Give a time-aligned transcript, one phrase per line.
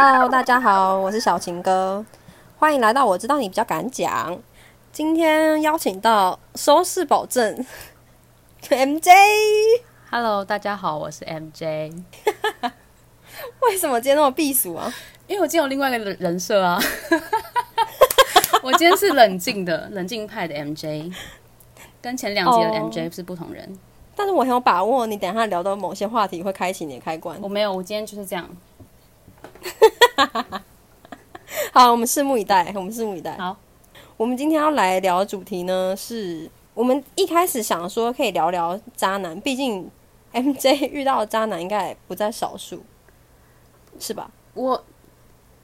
[0.00, 2.06] Hello，大家好，我是小情哥，
[2.56, 4.38] 欢迎来到我知道你比较敢讲。
[4.92, 7.66] 今天邀请到收视保证
[8.62, 11.92] MJ，Hello，大家好，我是 MJ。
[13.62, 14.94] 为什么今天那么避暑啊？
[15.26, 16.80] 因为我今天有另外一个人人设啊，
[18.62, 21.12] 我今天是冷静的、冷静派的 MJ，
[22.00, 23.76] 跟前两集的哦 MJ 是不同人。
[24.14, 27.48] 但是我很有把握，你等一下聊到某些话题会开启你的开关我。
[27.48, 28.48] 没有，我今天就是这样。
[31.72, 33.36] 好，我们拭目以待，我们拭目以待。
[33.36, 33.56] 好，
[34.16, 39.90] 我们今天要来聊的主题呢，是我们一开始想说可以聊聊渣男，毕竟
[40.32, 42.82] MJ 遇到的渣男应该也不在少数，
[43.98, 44.30] 是吧？
[44.54, 44.84] 我，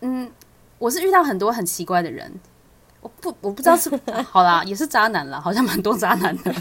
[0.01, 0.31] 嗯，
[0.79, 2.33] 我是遇到很多很奇怪的人，
[3.01, 3.91] 我不，我不知道是
[4.31, 6.55] 好啦，也是渣男啦，好像蛮多渣男的。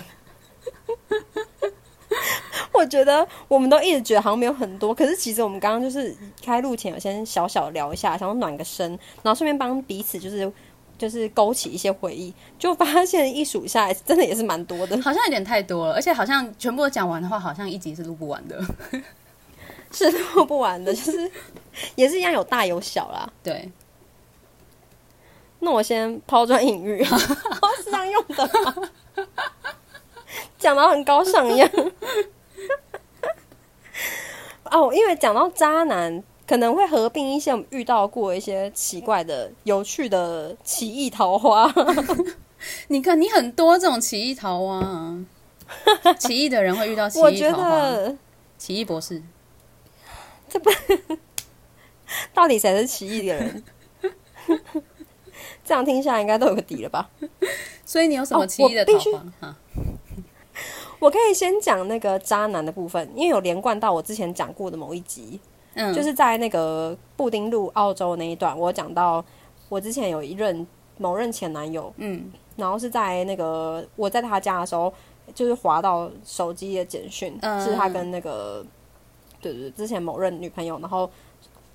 [2.73, 8.89] 我觉得我们都一直觉得好像没有很多，可是其实我们刚刚就是开录前有先小小聊一下，想要暖个身，
[9.21, 10.51] 然后顺便帮彼此就是
[10.97, 18.61] 就是勾起一些回忆，就发现一数下来 真的也是蛮多的，好像有点太多了，而且好像全部都讲完的话，好像一集是录不完的。
[19.95, 21.31] 是录不完的，就是
[21.93, 23.31] 也是一样有大有小啦。
[23.43, 23.71] 对，
[25.59, 28.75] 那我先抛砖引玉， 是这样用的吗？
[30.57, 31.69] 讲到很高尚一样。
[34.73, 41.71] 哦，因为讲到渣男，可能会合并一些我们遇到过一些奇怪的、有趣的奇异桃花。
[42.87, 45.25] 你看你很多这种奇异桃花啊，
[46.17, 47.69] 奇异的人会遇到奇我觉异桃花。
[47.69, 48.17] 得，
[48.57, 49.21] 奇异博士，
[50.49, 50.59] 这
[52.33, 53.63] 到底谁是奇异的人？
[55.63, 57.09] 这样听下来应该都有个底了吧？
[57.85, 59.25] 所以你有什么哦奇异的桃花？
[59.39, 59.55] 哈、
[61.03, 65.37] 我可以先讲那个渣男的部分，因为有连贯到我之前讲过的某一集。
[65.75, 69.25] 嗯，就是在那个布丁路澳洲那一段，我讲到
[69.67, 70.65] 我之前有一任
[70.97, 74.93] 某任前男友，嗯然后是在那个我在他家的时候，
[75.33, 78.63] 就是滑到手机的简讯，嗯是他跟那个
[79.41, 81.09] 对对对之前某任女朋友，然后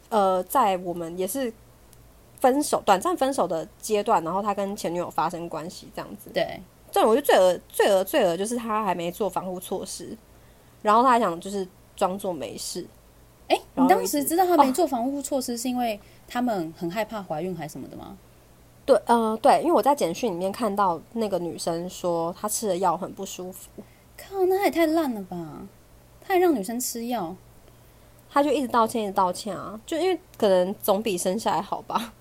[0.08, 1.52] 呃，在我们也是
[2.40, 6.30] 分手短暂分手的阶段，然后他跟前女友发生关系这样子。
[6.32, 10.16] 对，这种我觉得最恶最恶最恶就是他还没做防护措施，
[10.82, 11.66] 然后他还想就是
[11.96, 12.86] 装作没事。
[13.48, 18.18] 哎、然后你当时知道他没哦做防护措施，是因为他们很害怕怀孕还是什么的吗？
[18.84, 23.68] 对，呃，对，因为我在简讯里面看到那个女生说她吃的药很不舒服，
[24.16, 25.36] 靠，那也太烂了吧！
[26.20, 27.34] 他还让女生吃药，
[28.30, 32.12] 他就一直道歉，一直道歉啊，就因为可能总比生下来好吧？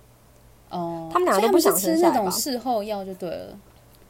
[0.69, 3.57] 哦，他们两个都不想吃那种事后药就对了。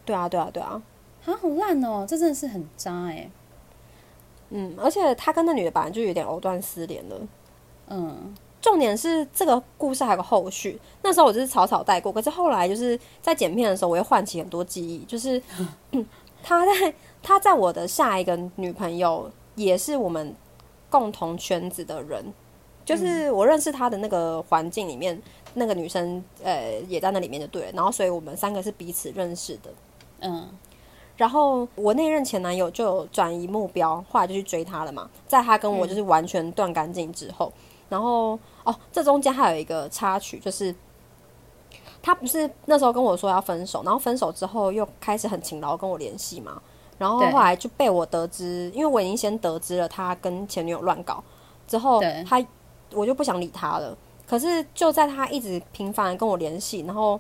[0.08, 0.82] 对啊，对啊，对啊，
[1.26, 2.06] 啊，好烂哦！
[2.08, 3.30] 这真的是很渣哎、
[4.52, 7.16] 嗯，而且他跟那女的本来就有点藕断丝连了。
[7.90, 15.42] 嗯，重点是这个故事还有个后续，那时候我就是草草带过，可是后来就是在剪片的时候，我又唤起很多记忆，就是、
[15.92, 16.06] 嗯
[16.42, 20.34] 他在他在我的下一个女朋友也是我们
[20.90, 22.24] 共同圈子的人，
[22.86, 25.22] 就是我认识他的那个环境里面，
[25.56, 29.70] 那个女生呃也在那里面就对了，然后所以我们三个是彼此认识的。
[30.20, 30.50] 嗯，
[31.16, 35.10] 然后我那任前男友就有转移目标，后来就去追她了嘛。
[35.28, 37.52] 在他跟我就是完全断干净之后，
[37.90, 40.74] 然后哦，这中间还有一个插曲，就是
[42.02, 46.62] 他不是那时候跟我说要分手，然后分手之后又开始很勤劳跟我联系嘛。
[46.98, 51.24] 然后后来就被我得知，因为我已经先得知了他跟前女友乱搞，
[51.68, 52.44] 之后他
[52.92, 53.96] 我就不想理他了。
[54.26, 57.20] 可是就在他一直频繁跟我联系，然后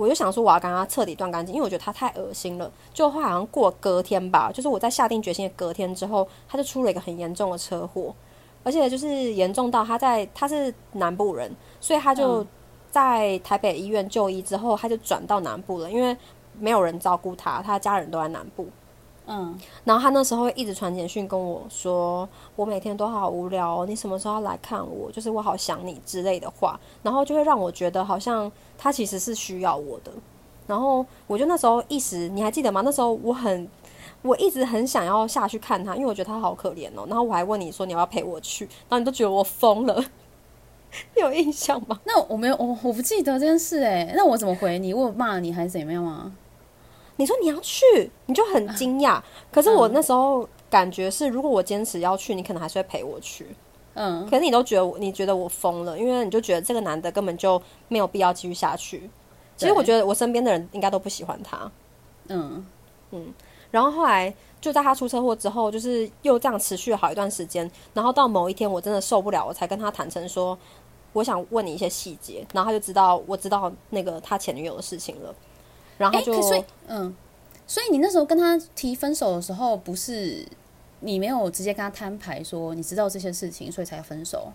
[0.00, 2.72] 我就想说我要跟他彻底断干净，因为我觉得他太恶心了。
[2.94, 8.14] 就后来好像过隔天吧，就是我在下定决心的隔天之后，他就出了一个很严重的车祸，
[8.64, 12.48] 而且就是严重到他在他是南部人，所以他就嗯
[12.90, 16.16] 在台北医院就医之后，他就转到南部了，因为
[16.58, 18.66] 没有人照顾他，他家人都在南部。
[19.32, 25.08] 嗯，然后他那时候会一直传简讯跟我说，我每天都好无聊哦，你什么时候要来看我？
[25.12, 30.10] 就是我好想你之类的话，然后就会让我觉得好像他其实是需要我的。
[30.66, 32.80] 然后我就那时候一时，你还记得吗？
[32.84, 33.68] 那时候我很，
[34.22, 37.06] 我一直很想要下去看他，因为我觉得他好可怜哦。
[37.08, 39.94] 然后我还问你说你要不要陪我去，然后你都觉得我疯了，
[41.14, 42.00] 你有印象吗？
[42.04, 44.92] 那我没有，我我不记得这件事哎、那我怎么回你？
[44.92, 46.32] 我有骂你还是怎么样吗？
[47.20, 47.84] 你说你要去，
[48.24, 49.20] 你就很惊讶。
[49.52, 53.46] 可是我那时候感觉是，如果我坚持要去，你可能还是会陪我去。
[53.92, 59.10] 嗯，可是你都觉得我，你觉得我疯了，因为你就觉得这个男的根本就没有必要继续下去。
[59.54, 61.70] 其实我觉得我身边的人应该都不喜欢他。
[62.28, 62.64] 嗯
[63.10, 63.34] 嗯，
[63.70, 67.70] 然后后来就在他出车祸之后，就是又这样持续了好一段时间。
[67.92, 70.56] 然后到某一天我真的受不了，我才跟他坦诚说，
[71.12, 75.34] 我想问你一些细节，然后他就知道我知道那个他前女友的事情了，
[76.00, 77.14] 然后他就、可所以嗯，
[77.66, 80.46] 所以你那时候跟他提分手的时候，不是
[81.00, 84.50] 你没有直接跟他摊牌说你知道这些事情，所以才分手？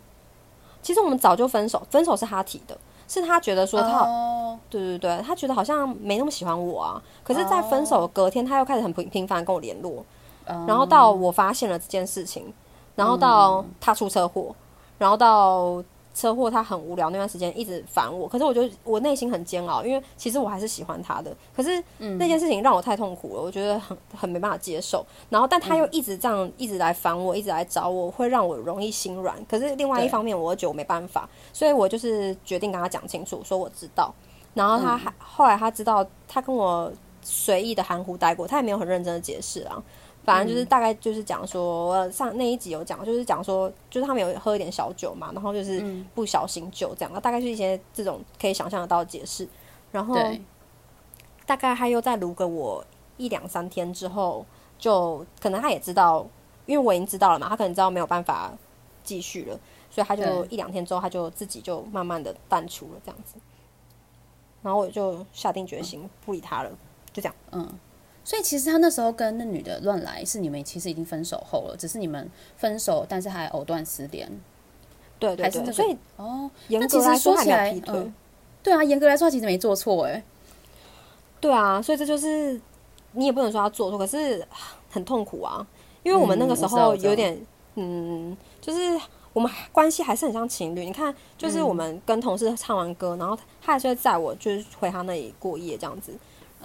[0.82, 2.76] 其实我们早就分手，分手是他提的，
[3.08, 7.02] 是他觉得说他对对对，他觉得好像没那么喜欢我啊。
[7.24, 10.06] 可是，在分手隔天，他又开始很频频繁跟我联络，
[10.48, 12.52] 哦然后到我发现了这件事情，
[12.96, 14.56] 然后到他出车祸，
[14.98, 15.84] 然后到
[16.16, 18.28] 车祸他很无聊那段时间一直烦我。
[18.28, 21.36] 可是我就我内心很煎熬，因为其实我还是喜欢他的。
[21.56, 21.84] 可是
[22.18, 25.06] 那件事情让我太痛苦了，我觉得很很没办法接受。
[25.30, 29.36] 然后，但他又一直这样一直来烦我，一直来找我，会让我容易心软。
[29.46, 34.14] 可是另外一方面，我又觉得我没办法，所以我就是决定跟他讲清楚，说我知道。
[34.54, 36.90] 然后他还、后来他知道，他跟我
[37.22, 39.84] 随意的含糊带过，他也没有很认真的解释啊。
[40.26, 49.48] 反正就是大概就是讲说，呃上那一集有讲，就是讲说，就是他们有喝一点小酒嘛，然后就是不小心酒这样，那大概是一些这种可以想象得到的解释。
[49.92, 50.16] 然后，
[51.46, 52.84] 大概他又再撸个我
[53.18, 54.46] 一两三天之后，
[54.78, 56.28] 就可能他也知道，
[56.66, 58.52] 因为我已经知道了嘛，他可能知道没有办法
[59.04, 63.36] 继续了，所以他就一两天之后，他就自己就慢慢的淡出了这样子。
[64.62, 66.72] 然后我就下定决心不理他了，
[67.14, 67.36] 就这样。
[68.26, 74.28] 所以其实他那时候跟那女的乱来，是你们其实已经分手后了，只是你们分手，但是还藕断丝连。
[75.18, 78.12] 对对对，所以哦，严那其实格来说说起来他没有
[78.62, 80.22] 对啊，严格来说他其实没做错，哎，
[81.40, 82.60] 对啊，所以这就是
[83.14, 84.46] 你也不能说他做错，可是
[84.90, 85.66] 很痛苦啊，
[86.04, 87.40] 因为我们那个时候有点，
[87.76, 89.00] 嗯，就是
[89.34, 90.84] 我们关系还是很像情侣。
[90.84, 91.68] 你看，就是嗯。
[91.68, 96.12] 我们跟同事唱完歌，然后他还是会载我，就是回他那里过夜这样子，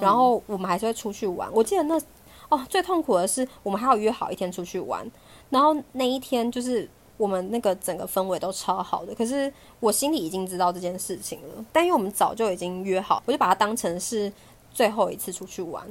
[0.01, 1.49] 然后我们还是会出去玩。
[1.53, 2.01] 我记得那
[2.49, 5.09] 哦，最痛苦的是我们还要约好一天出去玩，
[5.51, 6.89] 然后那一天就是。
[7.21, 14.33] 我们那个整个氛围都超好的，可是我心里已经知道这件事情了，但因为我们早就已经约好，我就把它当成是
[14.73, 15.87] 最后一次出去玩。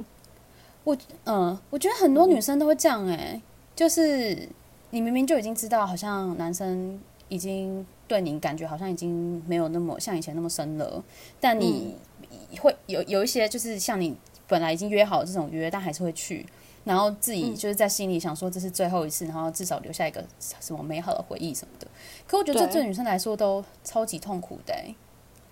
[0.82, 0.96] 我
[1.26, 3.40] 嗯，我觉得很多女生都会这样，哎，
[3.76, 4.48] 就是
[4.90, 11.00] 你明明就已经知道，好像男生已经对你感觉好像已经没有那么像以前那么深了，
[11.38, 11.94] 但你
[12.58, 14.16] 会有有一些就是像你
[14.46, 16.46] 本来已经约好这种约，但还是会去。
[16.82, 21.86] 然后自己就是在心里想说这是最后一次，然后至少留下一个什么美好的回忆什么的。
[22.26, 24.94] 可我觉得这对对女生来说都超级痛苦的、欸。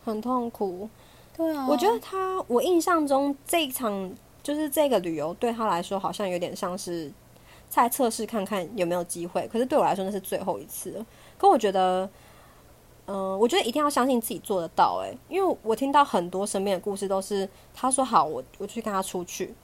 [0.04, 0.88] 很痛苦。
[1.36, 4.10] 对啊，我觉得她，我印象中这一场
[4.42, 7.12] 就是这个旅游对她来说好像有点像是
[7.68, 11.06] 在测试看看有没有机会，可是对我来说那是最后一次了。
[11.36, 12.08] 可我觉得，
[13.08, 19.54] 嗯、我觉得一定要相信自己做得到、欸，因为我听到很多身边的故事都是他说好，我我去跟他出去。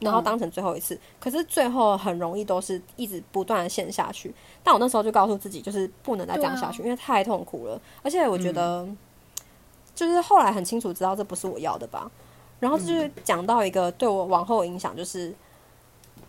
[0.00, 4.32] 然后当成最后一次，可是最后很容易都是一直不断的陷下去。
[4.62, 7.80] 但我那时候就告诉自己，就是不能再这样下去，因为太痛苦了。
[8.00, 8.86] 而且我觉得，
[9.96, 12.08] 就是后来很清楚知道这不是我要的吧。
[12.60, 15.34] 然后就是讲到一个对我往后影响，就是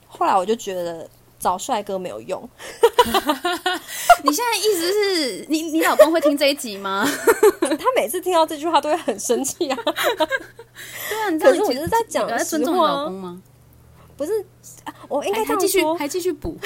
[0.07, 1.07] 后来我就觉得
[1.39, 2.47] 找帅哥没有用。
[4.23, 7.07] 你现在意思是你你老公会听这一集吗？
[7.61, 9.77] 他每次听到这句话都会很生气啊。
[11.09, 13.41] 对啊，你这可是我其实就是在讲有在尊重老公吗？
[14.17, 14.31] 不是，
[14.83, 16.57] 啊我应该还还这样说，继续还继续补，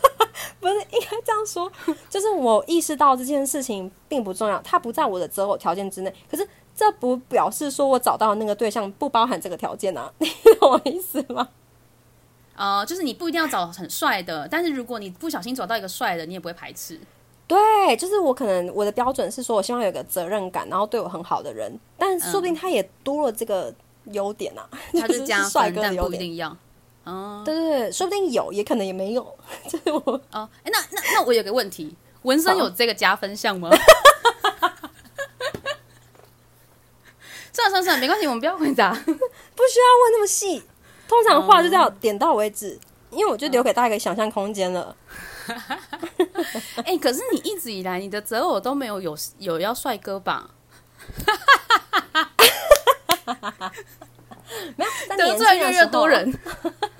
[0.60, 1.72] 不是应该这样说，
[2.10, 6.14] 就是我意识到这件事情并不重要，它不在我的择偶条件之内。
[6.30, 11.48] 可是这不表示说我找到的那个对象不包含这个条件啊，你懂我意思吗？
[12.58, 16.98] 呃，就是你不一定要找很帅的，但是如果你不小心找到一个帅的，你也不会排斥。
[17.46, 23.72] 对，就是我可能我的标准是说，我希望有个责任感，然后对我很好的人，但说不定他也多了这个
[24.06, 26.10] 优点啊，他就 是加分，帅哥的但优点。
[26.10, 26.56] 不一定要。
[27.04, 29.34] 哦对对对，说不定有，也可能也没有。
[29.66, 33.70] 就是我哦，哎，那那那我有个问题，纹身有这个加分项吗？
[37.50, 38.92] 算了算了算了，没关系，我们不要回答。
[38.92, 40.62] 不需要问那么细，
[41.08, 42.78] 通常话就这样点到为止，
[43.10, 44.94] 因为我就留给大家一个想象空间了。
[46.84, 50.50] 哎、可是你一直以来你的择偶都没有有有要帅哥吧？
[54.76, 56.38] 没有，但得年罪越来越多人。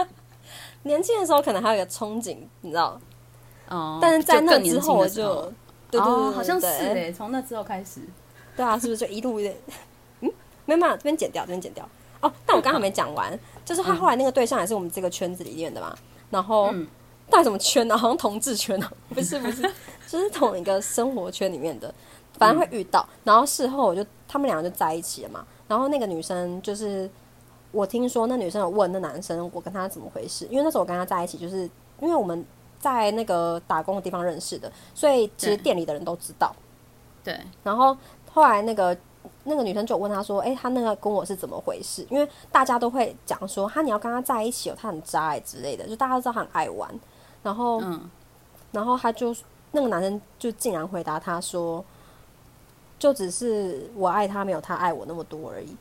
[0.85, 2.99] 年轻的时候可能还有一个憧憬，你知道，
[3.69, 5.53] 哦，但是在那之后就，
[5.91, 8.01] 对对对哦，好像是对哎，从那之后开始。
[8.57, 9.57] 对啊，是不是就一路有点，
[10.21, 10.33] 嗯，
[10.65, 11.87] 没有没有，这边剪掉，这边剪掉。
[12.21, 15.97] 哦，但我刚刚没讲完，就是他后来那个对象也是我们这个圈子里面的嘛，
[16.31, 16.87] 然后嗯。
[17.31, 19.61] 到底什么圈呢、好像同志圈哦、 不是不是，
[20.07, 21.93] 就是同一个生活圈里面的，
[22.39, 23.07] 反正会遇到。
[23.23, 27.07] 然后事后我就他们两个就在一起了嘛，然后那个女生就是
[27.71, 31.69] 我听说那女生有问那男生我跟他怎么回事，因为那时候我跟他在一起，就是
[32.01, 32.43] 因为我们
[32.81, 36.57] 在那个打工的地方认识的，所以其实店里的人都知道。
[37.23, 37.95] 对，然后
[38.33, 38.97] 后来那个
[39.45, 46.89] 那个女生就问他说：“哎、他那个跟我是怎么回事？”因为大家都会讲说：“他，你要跟他在一起哦，他很渣哎之类的。”就大家都知道他很爱玩。
[47.43, 48.11] 然后，嗯
[48.71, 49.35] 然后他就
[49.73, 51.85] 那个男生就竟然回答他说
[52.99, 55.75] ：“就只是我爱他，没有他爱我那么多而已。”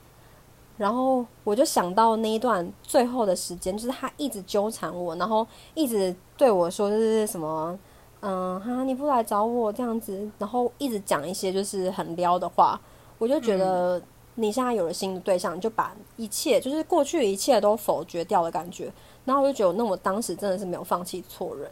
[0.77, 7.77] 然后我就想到那一段最后的时间，就是他一直纠缠我，然后一直对我说就是什么，
[8.21, 12.79] 嗯，哈，你不来找我这样子，然后一直讲一些就是很撩的话，
[13.17, 14.01] 我就觉得
[14.35, 18.91] 你现在有了新的对象，你就把一切就是过去的一切都否决掉的感觉，
[19.25, 21.69] 然后我就觉得，那我当时真的是没有放弃错人。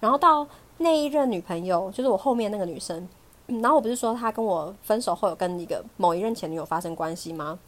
[0.00, 0.46] 然后到
[0.78, 3.06] 那一任女朋友，就是我后面那个女生，
[3.48, 7.58] 嗯然后我不是说她跟我分手后有跟一个某一任前女友发生关系吗？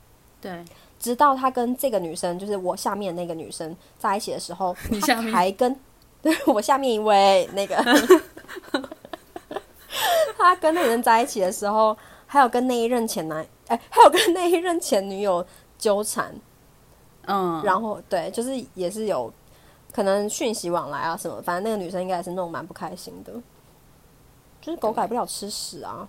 [0.41, 0.65] 对，
[0.99, 5.79] 直到他跟这个女生，就是我下面那个女生在一起的时候， 他你下面还跟
[6.21, 7.77] 对我下面一位那个，
[10.37, 11.97] 他跟那个人在一起的时候，
[12.33, 15.47] 还有跟那一任前男， 哎、还有跟那一任前女友
[15.79, 16.35] 纠缠，
[17.27, 19.31] 嗯，然后对，就是也是有
[19.93, 23.35] 可能讯息往来啊什么，反正那个女生应该也是弄得蛮不开心的，
[24.63, 26.09] 就是狗改不了吃屎啊。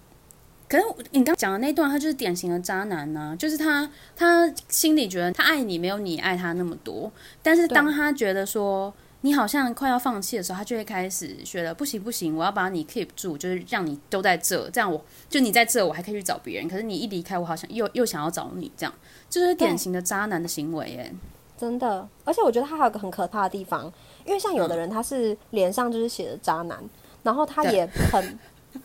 [0.70, 7.12] 可是你刚讲的那段，他就是典型的渣男呢、就是他他心里觉得他爱你没有你爱他那么多，
[7.42, 8.94] 但是当他觉得说
[9.26, 18.94] 你好像快要放弃的时候，他就会开始觉得不行不行，我要把你 keep 住，就是让你都在这，这样我就你在这，我还可以去找别人，可是你一离开，我好像又又想要找你，这样
[19.30, 21.14] 就是典型的渣男的行为耶。
[21.58, 23.90] 真的，而且我觉得他还有个很可怕的地方，
[24.26, 26.78] 因为像有的人他是脸上就是写着渣男，
[27.24, 28.40] 然后他也很，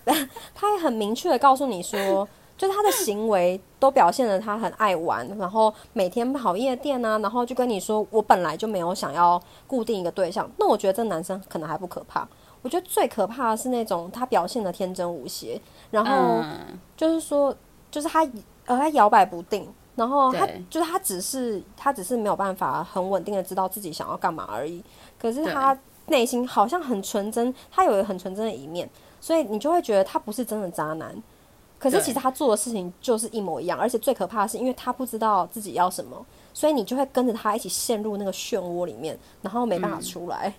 [0.55, 12.27] 他也很明确的告诉你说，就是他的行为都表现了他很爱玩，然后每天跑夜店啊，然后就跟你说我本来就没有想要固定一个对象，那我觉得这男生可能还不可怕，
[12.61, 15.61] 我觉得最可怕的是那种他表现的天真无邪，
[15.93, 17.55] 然后嗯，就是说，
[17.93, 18.29] 就是他
[18.67, 24.83] 呃他摇摆不定，然后他就是他只是他只是没有办法很稳定的知道自己想要干嘛而已，
[25.17, 31.15] 可是他内心好像很纯真，他有一个很纯真的一面，所以你就会觉得他不是真的渣男。
[31.79, 40.55] 可是其实他做的事情就是一模一样，而且最可怕的是，因为他不知道自己要什么，所以你就会跟着他一起陷入那个漩涡里面，然后没办法出来。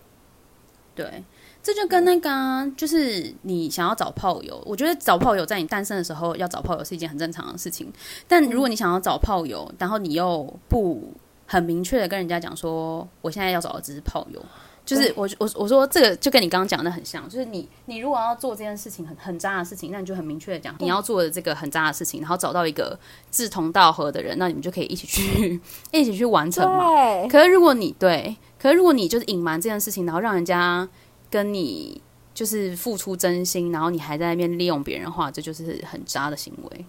[0.95, 1.23] 对。
[1.61, 7.91] 这就跟那个啊、就是你想要找炮友，我觉得找炮友在你单身的时候要找炮友是一件很正常的事情。
[8.29, 11.13] 但如果你想要找炮友，然后你又不
[11.45, 14.41] 很明确的跟人家讲说，我现在要找的只是炮友，
[14.89, 22.97] 就是我我我说这个就跟你刚刚讲的很像，就是你你如果要做这件事情很很渣的事情，那你就很明确的讲你要做的这个很渣的事情，然后找到一个
[23.29, 26.85] 志同道合的人，那你们就可以一起去 一起去完成嘛。
[27.29, 30.89] 可是如果你对，可是如果你就是隐瞒这件事情，然后让人家
[31.29, 32.01] 跟你
[32.33, 36.85] 就是付出真心，然后你还在那边利用别人的话，这就是很渣的行为。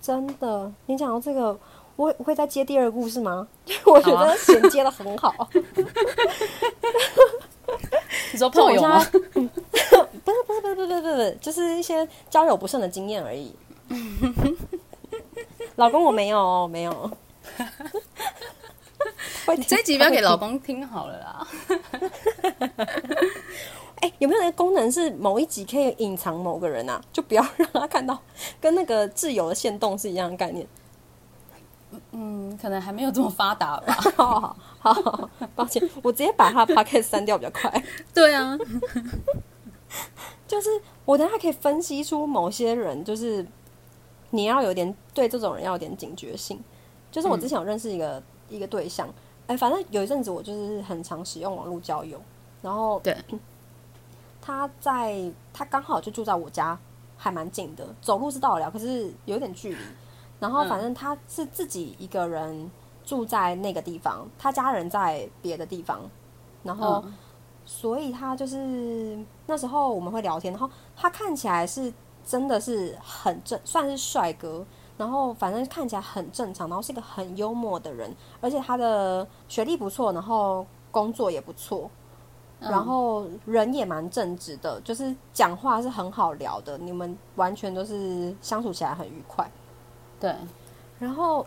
[0.00, 1.58] 真的，你讲到这个，
[1.96, 3.46] 我我会再接第二个故事吗？
[3.84, 5.48] 我觉得衔接的很好。
[8.32, 9.48] 你说就我现在，嗯
[10.24, 13.54] 不是不是不是不是不是，就是一些交友不慎的经验而已。
[15.76, 17.10] 老公，我没有哦，没有。
[19.68, 20.36] 这一集不要给老。
[20.36, 21.46] 公听好了啦。
[21.68, 21.78] 听
[24.00, 27.00] 哎、有没有那个功能是某一集可以隐藏某个人啊？
[27.12, 28.18] 就不要让他看到，
[28.60, 30.66] 跟那个自由的限动是一样的概念。
[32.12, 33.94] 嗯，可能还没有这么发达吧。
[34.16, 37.82] 好好好好，抱歉，我直接把他的 podcast 删掉比较快。
[38.12, 38.56] 对啊，
[40.46, 40.68] 就是
[41.06, 43.46] 我等下可以分析出某些人，就是
[44.30, 46.62] 你要有点对这种人要有点警觉性。
[47.10, 49.08] 就是我之前有认识一个、一个对象，
[49.46, 52.20] 哎、反正有一阵子我就是很常使用网络交友，
[52.62, 53.16] 然后对，
[54.40, 56.78] 他在他刚好就住在我家，
[57.16, 59.78] 还蛮近的，走路是到得了，可是有点距离。
[60.42, 62.70] 然后反正他是自己一个人
[63.04, 66.00] 住在那个地方，他家人在别的地方，
[66.62, 67.02] 然后。
[67.06, 67.14] 嗯。
[67.64, 71.94] 所以他就是那时候我们会聊天，然后他看起来是
[72.26, 74.66] 真的是很正，算是帅哥，
[74.98, 81.88] 然后反正看起来很正常，然后是一个很幽默的人，而且他的学历不错，然后工作也不错，
[82.58, 89.48] 然后人也蛮正直的，就是讲话是很好聊的，你们完全都是相处起来很愉快。
[90.22, 90.32] 对，
[91.00, 91.44] 然后、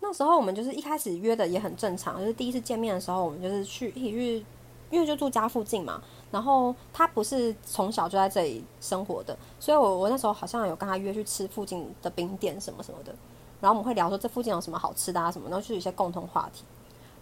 [0.00, 4.46] 那时候我们就是一开始约的也很正常，就是第一次见面的时候，我们就是去一起去，
[4.90, 6.02] 因为就住家附近嘛。
[6.32, 13.14] 然后他不是从小就在这里生活的，所以我我那时候好像有跟他约去吃附近的冰店什么什么的。
[13.60, 16.64] 然后我们会聊说这附近有什么好吃的啊什么，然后就有一些共同话题。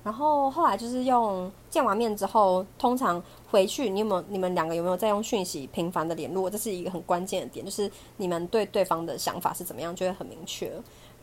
[0.05, 6.51] 然后后来就是用见完面之后，通常回去你有没有你们两个有没有在用讯息频繁的联络？
[6.51, 10.73] 这是一个很关键的点，就是你们对对方的想法是怎么样，就会很明确。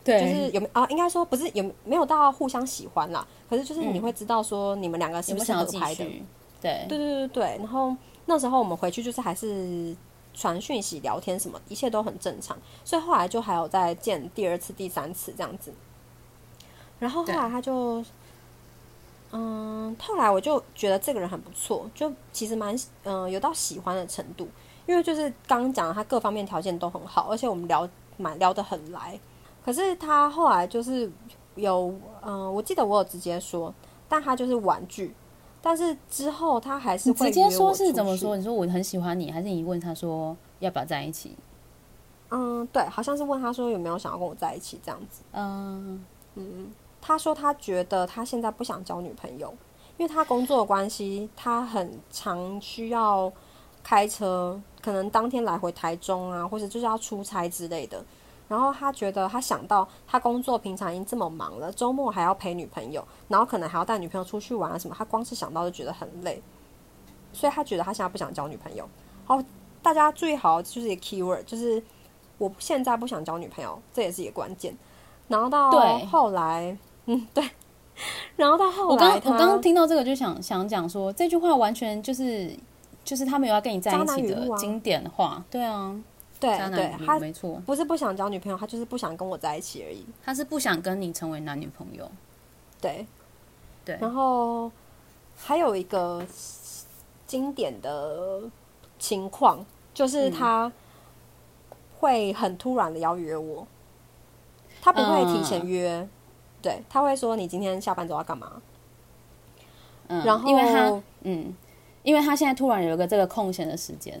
[0.02, 0.86] 对，就是有没啊？
[0.88, 6.04] 应该说不是有没有到互相喜欢啦，可是就是你会知道说你们两个是不是合拍的。
[6.58, 7.44] 对，对对对对。
[7.58, 7.94] 然后
[8.24, 9.94] 那时候我们回去就是还是
[10.32, 12.56] 传讯息聊天什么，一切都很正常。
[12.82, 15.70] 所以后来就还有再见第二次、第三次这样子。
[16.98, 18.02] 然后后来他就。
[19.32, 24.48] 嗯，后来我就觉得这个人很不错，就其实蛮嗯有到喜欢的程度，
[24.86, 29.18] 因为就是刚刚讲他各方面条件都很好，而且我们聊蛮聊得很来。
[29.64, 31.10] 可是他后来就是
[31.54, 33.72] 有嗯，我记得我有直接说，
[34.08, 35.14] 但他就是婉拒。
[35.62, 38.34] 但是之后他还是会直接说是怎么说？
[38.36, 41.36] 你说我很喜欢你，还是你问他说要不要在一起？
[42.30, 45.22] 嗯，对，好像是问他说有没有想要跟我在一起这样子。
[45.32, 46.02] 嗯
[46.34, 46.72] 嗯。
[47.00, 49.52] 他说他觉得他现在不想交女朋友，
[49.96, 53.32] 因为他工作的关系，他很常需要
[53.82, 58.04] 开车，可能当天来回台中啊，或者就是要出差之类的。
[58.48, 66.42] 然后他觉得他想到他工作平常已经这么忙了，周末还要陪女朋友，然后可能还要带女朋友出去玩啊什么，他光是想到就觉得很累，
[67.32, 68.88] 所以他觉得他现在不想交女朋友。
[69.24, 69.40] 好，
[69.82, 71.82] 大家注意好，就是一个 keyword，就是
[72.38, 74.76] 我现在不想交女朋友，这也是一个关键。
[75.28, 75.70] 然后到
[76.06, 76.76] 后来。
[77.10, 77.44] 嗯， 对。
[78.36, 82.50] 然后到后来，我刚我刚刚听到这个，就想想讲说，这句话完全就是
[83.04, 85.44] 就是他没有要跟你在一起的经典话。
[85.50, 85.94] 对啊，
[86.38, 90.06] 对对，他没错，不是不想交女朋友，他就是不想跟我在一起而已。
[90.24, 92.10] 他是不想跟你成为男女朋友。
[92.80, 93.04] 对
[93.84, 93.98] 对。
[94.00, 94.70] 然后
[95.36, 96.24] 还有一个
[97.26, 98.40] 经典的
[98.98, 99.62] 情况，
[99.92, 100.72] 就是他
[101.98, 103.66] 会很突然的要约我，
[104.80, 106.08] 他不会提前约。
[106.62, 108.60] 对他会说：“你今天下班之后要干嘛？”
[110.08, 111.54] 嗯，然后因为他嗯，
[112.02, 114.20] 因为他现在突然有一个这个空闲的时间，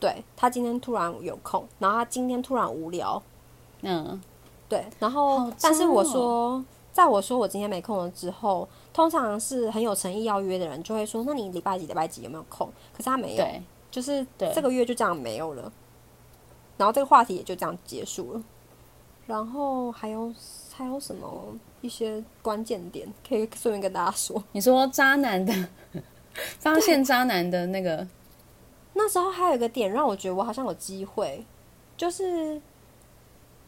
[0.00, 3.22] 对他今天突然有空，然后他今天突然无聊，
[3.82, 4.20] 嗯，
[4.68, 13.46] 对，然后但是我说，在我说我今天没空了之后，通常是很有诚意要约的人就会说：“那你礼拜几礼拜几有没有空？”可是他没有，
[13.92, 15.72] 就是这个月就这样没有了，
[16.76, 18.42] 然后这个话题也就这样结束了，
[19.28, 20.34] 然后还有。
[20.76, 24.42] 还有什么一些关键点可以顺便跟大家说？
[24.50, 25.52] 你说渣男的
[26.58, 28.04] 发现渣男的那个，
[28.94, 31.44] 那时候还有一个点让我觉得我好像有机会，
[31.96, 32.60] 就是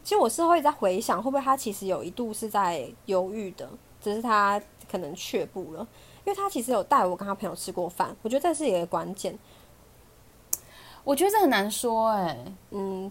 [0.03, 3.69] 其实我是会在回想，会不会他其实有一度是在犹豫的，
[4.03, 5.87] 只是他可能却步了，
[6.25, 9.39] 因为他其实有带我跟他朋友吃过饭，我觉得这是一个关键。
[11.05, 12.37] 我觉得这很难说，哎，
[12.73, 13.09] 嗯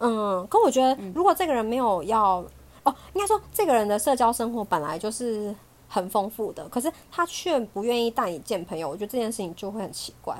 [0.00, 2.44] 嗯，可我觉得如果这个人没有要。
[2.88, 5.54] 哦，应该说这个人的社交生活本来就是
[5.88, 10.34] 很丰富的，可是他却不愿意带你见朋友，我觉得这件事情就会很奇怪。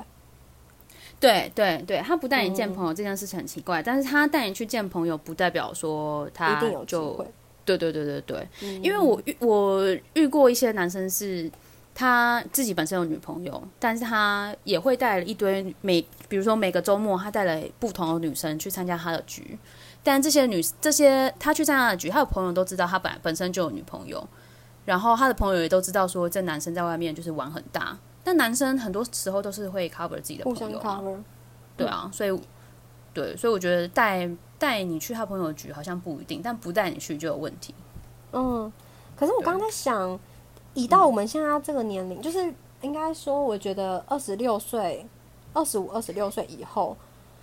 [1.19, 7.25] 对对对，他不带你见朋友这件事情很奇怪，但是他带你去见朋友，不代表说他一定有机会。
[7.65, 8.47] 对对对对对，
[8.81, 9.83] 因为我遇我
[10.13, 11.51] 遇过一些男生是，
[11.93, 19.59] 他自己本身有女朋友，但是他也会带了一堆每，比如说每个周末他带了不同的女生去参加他的局。
[20.11, 24.27] 但这些女这些他去参加的局，他的朋友都知道他本本身就有女朋友，
[24.83, 27.95] 然后他的朋友也都知道说这男生在外面就是玩很大。
[28.23, 31.03] 但男生很多时候都是会 cover 自己的朋友啊，
[31.77, 32.41] 对啊，所以
[33.13, 37.75] 对，所以我觉得带带你去他朋友的局好像不一定，但不带你去就有问题。
[38.33, 38.73] 嗯，
[39.15, 40.19] 可是我刚刚在想，
[40.73, 45.07] 以到我们现在这个年龄，就是应该说，我觉得二十六岁、
[45.53, 46.97] 二十五、二十六岁以后，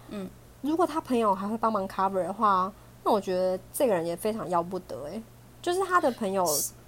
[0.08, 0.28] 嗯。
[0.66, 2.72] 如果他朋友还会帮忙 cover 的话，
[3.04, 5.22] 那我觉得这个人也非常要不得哎，
[5.62, 6.44] 就是他的朋友，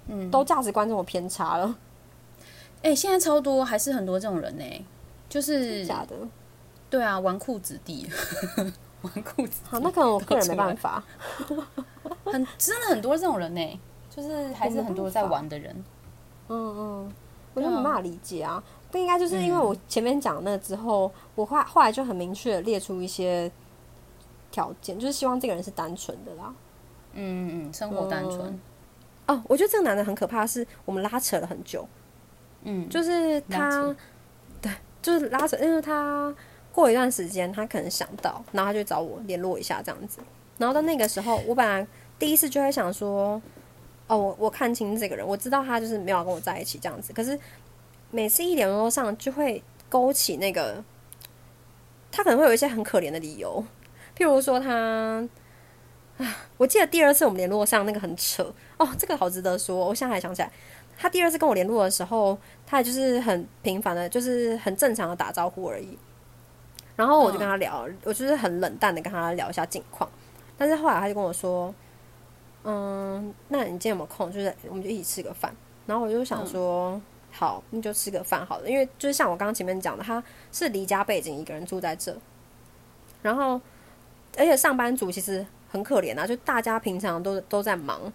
[0.07, 1.75] 嗯，都价值观这么偏差了。
[2.81, 4.85] 哎，现在超多，还是很多这种人呢，
[5.27, 6.15] 就是假的。
[6.89, 8.09] 对啊，纨绔子弟，
[9.01, 9.69] 纨绔子弟。
[9.69, 11.03] 好，那可能我个人没办法。
[12.25, 15.73] 很真的很多这种人呢，就是还是很多在玩的人。
[16.47, 17.13] 嗯嗯，
[17.53, 18.63] 我就没办法理解啊。
[18.91, 23.51] 不应该就是因为我前面讲那之后，我后后来就很明确的列出一些。
[24.51, 26.53] 条件就是希望这个人是单纯的啦，
[27.13, 28.59] 嗯嗯，生活单纯。
[29.27, 31.87] 哦，我觉得这个男的很可怕，是我们拉扯了很久，
[32.63, 33.95] 嗯，就是他，
[34.59, 34.71] 对，
[35.03, 36.33] 就是拉扯，因为他
[36.71, 40.19] 过一段时间他可能想到，然后他就找我联络一下这样子，
[40.57, 41.85] 然后到那个时候，我本来
[42.17, 43.39] 第一次就会想说，
[44.07, 47.39] 哦，我我看清这个人，我知道他就是没有跟我在一起这样子，可是
[48.09, 50.83] 每次一联络上就会勾起那个，
[52.11, 53.63] 他可能会有一些很可怜的理由。
[54.19, 55.25] 譬如说，他
[56.17, 59.77] 啊我记得第二次我们联络上那个很扯哦，这个好值得说。
[59.77, 60.51] 我现在还想起来，
[60.97, 65.97] 他第二次跟我联络的时候，他也就是很平凡的，就是很正常的打招呼而已。
[66.97, 70.09] 然后我就跟他聊，我就是很冷淡的跟他聊一下近况。
[70.57, 71.73] 但是后来他就跟我说
[72.65, 74.29] ：“嗯，那你今天有没有空？
[74.29, 75.55] 就是我们就一起吃个饭。”
[75.87, 77.01] 然后我就想说
[77.31, 82.13] ：“好，那就吃个饭好了。”因为就是像我刚刚前面讲的，他是离家背景一个人住在这，
[83.21, 83.61] 然后
[84.37, 85.45] 而且上班族其实。
[85.71, 88.11] 很可怜啊，就大家平常都都在忙，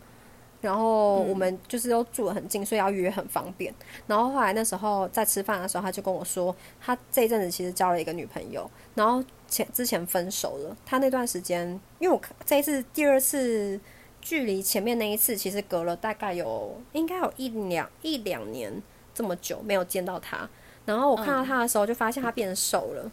[0.61, 3.73] 然后我们就是都住得很近，所以要约很方便。
[4.09, 10.77] 然后后来那时候在吃饭的时候，他就跟我说，他这一阵子其实交了一个女朋友，然后前之前分手了。
[10.85, 11.65] 他那段时间，
[12.01, 13.81] 因为我这一次第二次
[14.21, 18.83] 距离前面那一次，其实隔了大概有应该有一两一两年
[19.15, 20.51] 这么久没有见到他。
[20.85, 23.09] 然后我看到他的时候，就发现他变瘦了。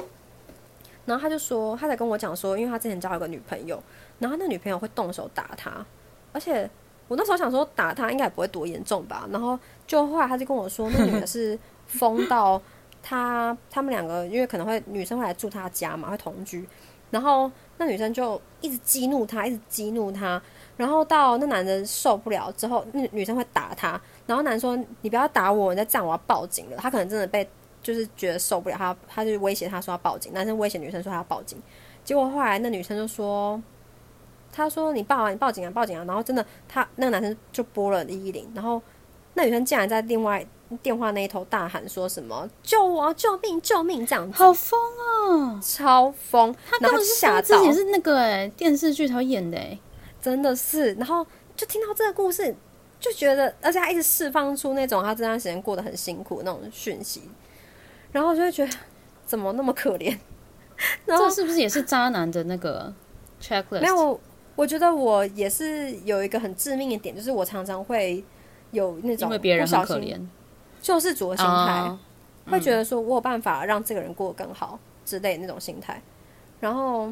[1.05, 3.81] 然后他就说，他才跟我讲说，因为他之前交了个女朋友。
[4.19, 5.83] 然后那女朋友会动手打他，
[6.31, 6.69] 而且
[7.07, 9.27] 我那时候想说打他应该也不会多严重吧。
[9.31, 12.61] 然后就后来他就跟我说，那女的 是疯到
[13.01, 16.63] 他他们两个，因为可能会女生会来住他家嘛，会同居。
[17.09, 20.41] 然后那女生就一直激怒他，一直激怒他。
[20.77, 23.99] 然后到那男的受不了之后，那女生会打他。
[24.25, 27.47] 然后男说：“你不要打我，你再这样我要报警了。”他可能真的被
[27.81, 30.33] 就是觉得受不了，他他就威胁他说要报警。
[30.33, 31.61] 男生威胁女生说他要报警。
[32.03, 33.61] 结果后来那女生就说。
[34.53, 38.81] 他说：“你报啊，你报警啊，报警啊！”然后真的，他那个男生就拨了一一零，然后
[39.35, 40.45] 那女生竟然在另外
[40.83, 46.53] 电话那一头大喊说什么“救我，救命，救命”这样子，好疯哦，超疯！
[46.69, 49.79] 他根本是吓之前是那个哎电视剧才演的哎，
[50.21, 50.93] 真的是。
[50.95, 52.53] 然后就听到这个故事，
[52.99, 57.21] 就觉得，而且他一直释放出那种他这段时间过得很辛苦那种讯息，
[58.11, 58.73] 然后就会觉得
[59.25, 60.17] 怎么那么可怜？
[61.05, 62.93] 这是不是也是渣男的那个
[63.41, 63.81] checklist？
[63.81, 64.19] 没有。
[64.53, 68.23] 我觉得我也是有一个很致命的点，就是我常常会
[68.71, 70.29] 有那种不小心
[70.81, 71.97] 救世主的心态，
[72.47, 75.99] 会觉得说我有办法让这个人过得更好之类那种心态。
[76.59, 77.05] 然后，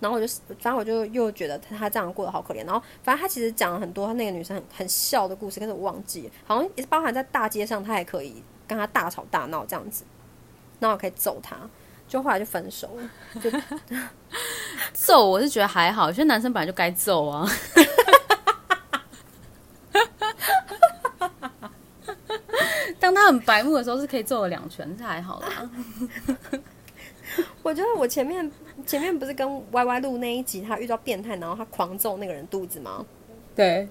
[0.00, 0.26] 然后我就
[0.60, 2.66] 反正我就又觉得他这样过得好可怜。
[2.66, 10.04] 然后，反正他其实讲了很多他那个女生很很笑的故事，但是我忘记，好像也是包含在大街上，他还可以跟他大吵大闹这样子，
[10.78, 11.56] 然后我可以揍他。
[12.06, 13.50] 就后来就分手了，就
[14.94, 17.46] 揍我是觉得还好，有些男生本来就该揍啊。
[22.98, 25.70] 当他很白目的时候，是可以揍了两拳，是还好啦。
[27.62, 28.50] 我觉得我前面
[28.86, 33.04] 前面不是跟 Y Y 录那一集，他遇到变态，然后他狂揍那个人肚子吗？
[33.54, 33.86] 对。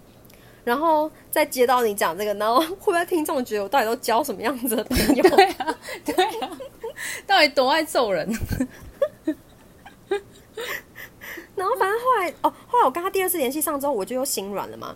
[0.67, 5.23] 然后再接到你讲这个，然后会不会听众觉得我到底都交什么样子的朋友？
[5.31, 6.59] 对啊，对啊。
[7.25, 8.29] 到底多爱揍人？
[11.55, 14.93] 然后反正后来哦，后来我跟他第二次联系上之后，我就又心软了嘛。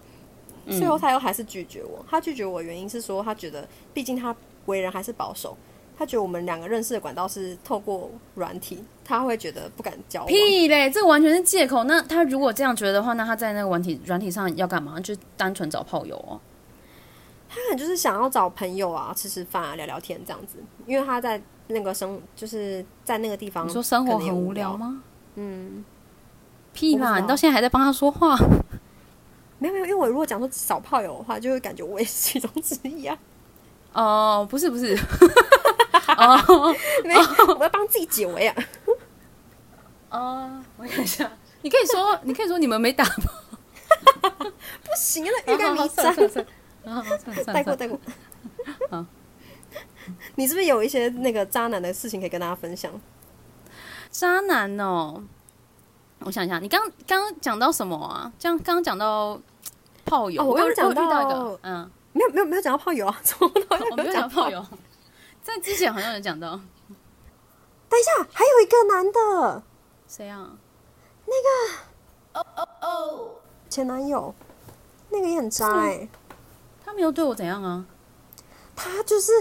[0.68, 2.06] 最后他又还是拒绝我。
[2.10, 5.56] 他拒绝我的原因是说，他觉得毕竟他为人还是保守，
[5.98, 10.28] 他觉得我们两个认识的管道是透过软体，他会觉得不敢交往。
[10.28, 11.84] 屁嘞，这完全是借口。
[11.84, 15.00] 那他如果这样觉得的话，那他在那个软体软体上要干嘛？
[15.00, 16.40] 就单纯找炮友哦。
[17.50, 21.42] 他可能就是想要找朋友啊，吃吃饭啊，聊聊天这样子，因为他在。
[21.74, 25.02] 那个生就是在那个地方，你说生活很无聊吗？
[25.36, 25.86] 嗯，
[26.74, 27.18] 屁啦！
[27.18, 28.36] 你到现在还在帮他说话？
[29.58, 33.18] 没有没有，因为我如果讲说找炮友的话，就会感觉我也是其中之一啊。
[33.94, 34.98] 哦，不是不是，
[36.18, 37.22] 哦，没有，
[37.58, 38.56] 我要帮自己解围啊。
[40.12, 43.32] 哦，我想一下，你可以说， 你可以说你们没打吗？
[44.32, 46.14] 不行，了欲盖弥彰。
[47.54, 48.00] 带过带过。
[48.90, 49.06] 好。
[50.36, 52.92] 你是不是有一些那个渣男的事情可以跟大家分享？
[54.10, 55.24] 渣男哦，
[56.20, 58.32] 我想一下，你刚刚刚讲到什么啊？
[58.38, 59.40] 这样刚刚讲到
[60.04, 64.66] 炮友，我刚讲到一个，嗯，没有没有没有讲到炮友啊， 从我没有讲炮友，
[65.44, 66.60] 在之前好像有讲到。
[67.88, 69.64] 等一下，还有一个男的，
[70.12, 70.46] 谁啊？
[71.26, 72.40] 那个。
[72.40, 73.30] 哦哦哦，
[73.70, 74.34] 前男友，
[75.10, 76.06] 那个也很渣哎，
[76.84, 77.86] 他没有对我怎样啊？
[78.76, 79.32] 他就是。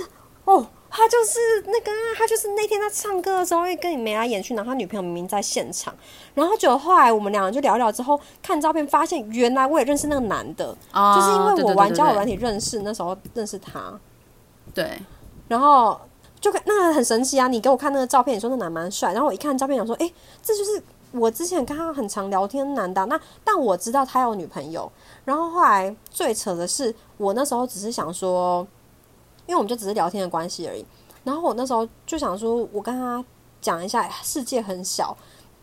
[0.45, 5.93] 哦，他就是那个，他就是那天他唱歌的时候会跟你眉来眼去，然后他女朋友明明在现场，
[6.35, 13.99] 然后就后来我们两个就聊聊之后看照片，发现原来我也认识那个男的，就是因为我玩交友软体认识，那时候认识他，
[14.73, 14.99] 对，
[15.47, 16.01] 然后
[16.41, 17.47] 就那个很神奇啊！
[17.47, 23.05] 你给我看那个照片，你说那男蛮帅，然后我一看照片，想说，哎，这就是我之前跟他很常聊天男的。
[23.07, 24.91] 那但我知道他有女朋友，
[25.25, 28.67] 然后后来最扯的是，我那时候只是想说。
[29.47, 30.87] 因为我们就只是聊天的关系而已，
[31.25, 33.25] 然后我那时候就想说，我跟他
[33.61, 35.17] 讲一下，世界很小，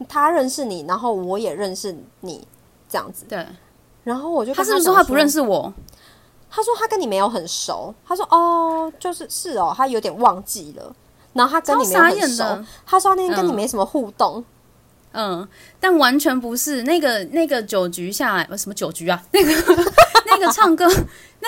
[0.09, 2.45] 他认识你，然后我也认识你，
[2.89, 3.23] 这样子。
[3.29, 3.47] 对，
[4.03, 5.29] 然后我就他是不是说他不认？
[5.29, 5.73] 识我？
[6.49, 7.93] 他说他跟你没有很熟。
[8.05, 10.95] 他说哦，就是是哦，他有点忘记了。
[11.33, 12.43] 然后他跟你没有很熟。
[12.85, 14.43] 他说他那天跟你嗯没什么互动。
[15.13, 15.47] 嗯，
[15.79, 19.23] 但完全不是那个那个酒局下来，呃什么酒局啊？
[19.31, 19.51] 那个
[20.25, 20.85] 那个唱歌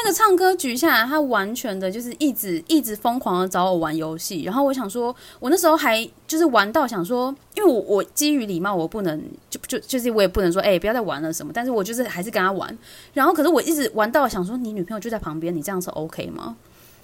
[0.04, 4.44] 那个唱歌局下来，他完全的就是一直一直疯狂的找我玩游戏。
[4.44, 12.78] 然后我想说，我那时候还就是玩到想说，因为我我基于礼貌，我不能就就就是我也不能说哎、不要再玩了什么，但是我就是还是跟他玩。
[13.14, 16.56] 然后可是我一直玩到想说，你女朋友就在旁边，你这样是 OK 吗？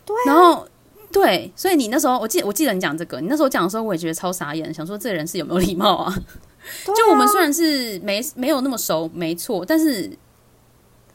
[0.06, 0.68] 对、然后。
[1.12, 6.12] 对，所以你那时候，我记我记得你讲这个，你那时候讲的时候，我也觉得超傻眼，想说这人是有没有礼貌啊？
[6.12, 10.12] 啊就我们虽然是没没有那么熟，没错，但是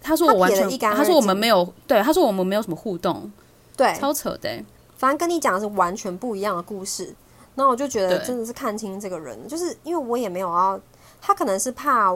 [0.01, 3.31] 他说我完全他说我们没有，对，他说我们没有什么互动，
[3.77, 4.65] 对，超扯的欸、
[4.97, 7.15] 反正跟你讲的是完全不一样的故事。
[7.57, 10.81] 然后我就觉得真的是看清这个人，就是因为我也没有要，
[11.21, 12.11] 他可能是怕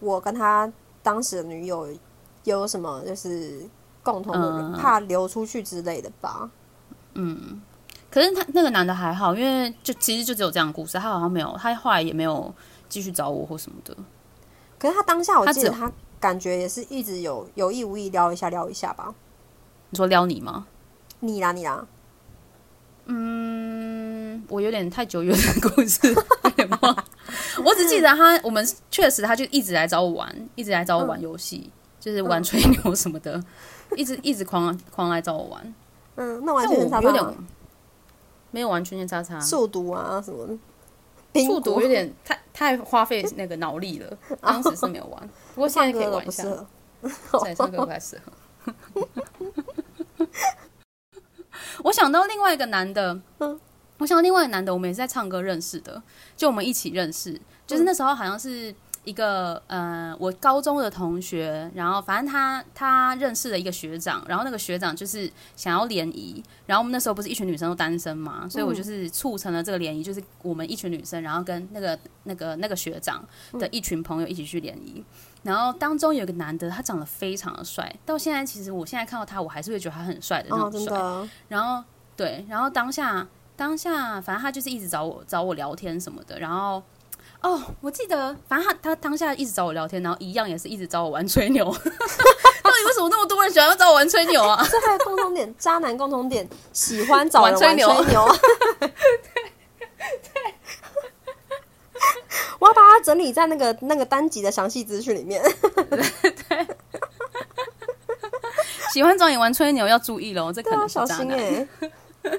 [0.00, 0.70] 我跟他
[1.02, 1.86] 当时的女友
[2.44, 3.62] 有什么就是
[4.02, 6.50] 共同的人，嗯怕流出去之类的吧。
[7.12, 7.60] 嗯
[8.10, 12.52] 可是他那个男的还好，因为就其实就只有这样的故事，他好像没有，他后来也没有
[12.88, 13.94] 继续找我或什么的。
[14.78, 15.92] 可是他当下我记得他
[16.24, 19.14] 感觉也是一直有有意无意撩一下撩一下吧。
[19.90, 20.66] 你说撩你吗？
[21.20, 21.86] 你啦你啦，
[23.04, 26.00] 嗯，我有点太久远的故事，
[26.44, 27.04] 有点忘。
[27.62, 33.38] 我只记得他，我们确实他就一直来找我玩，一直来找我玩游戏，就是玩吹牛什么的，
[33.94, 35.74] 一直一直狂狂来找我玩。
[36.16, 37.24] 嗯，那完但全是他我有点
[38.50, 40.56] 没有玩圈圈叉叉，速读啊什么的。
[41.34, 46.66] 苹速读有点太太花费那个脑力了， 当时是没有玩，不过现在可以玩一下的
[47.00, 47.14] 不适。
[47.14, 47.40] 合。
[47.44, 48.32] 对，唱歌不太适合。
[51.82, 53.60] 我想到另外一个男的，嗯
[53.98, 56.02] 我想到另外一个男的，我们也是在唱歌认识的，
[56.36, 75.04] 就我们一起认识，就是那时候好像是一个呃，我高中的同学，然后反正他他认识了一个学长，然后那个学长就是想要联谊，然后我们那时候不是一群女生都单身嘛，所以我就是促成了这个联谊，就是我们一群女生，然后跟那个那个那个学长的一群朋友一起去联谊。
[75.42, 81.28] 然后当中有一个男的，他长得非常的帅，到现在其实我现在看到他，我还是会觉得他很帅的那哦，种帅。
[81.48, 81.84] 然后
[82.16, 86.40] 对，然后当下当下，反正他就是一直找我找我聊天什么的。
[86.40, 86.82] 然后
[87.44, 91.64] 哦，我记得，反正他他当下一直找我聊天，然后一样也是一直找我玩吹牛。
[92.64, 94.64] 到底为什么那么多人喜欢要找我玩吹牛啊？
[94.72, 98.38] 这还有共同点，渣男共同点， 喜欢找人玩吹牛吹牛牛。
[102.58, 105.42] 我要把它整理在那个那个单集的详细资讯里面
[106.48, 106.66] 对。
[108.90, 111.38] 喜欢找你玩吹牛要注意喽，这可能是小渣男。
[111.38, 111.68] 心
[112.22, 112.38] 哎、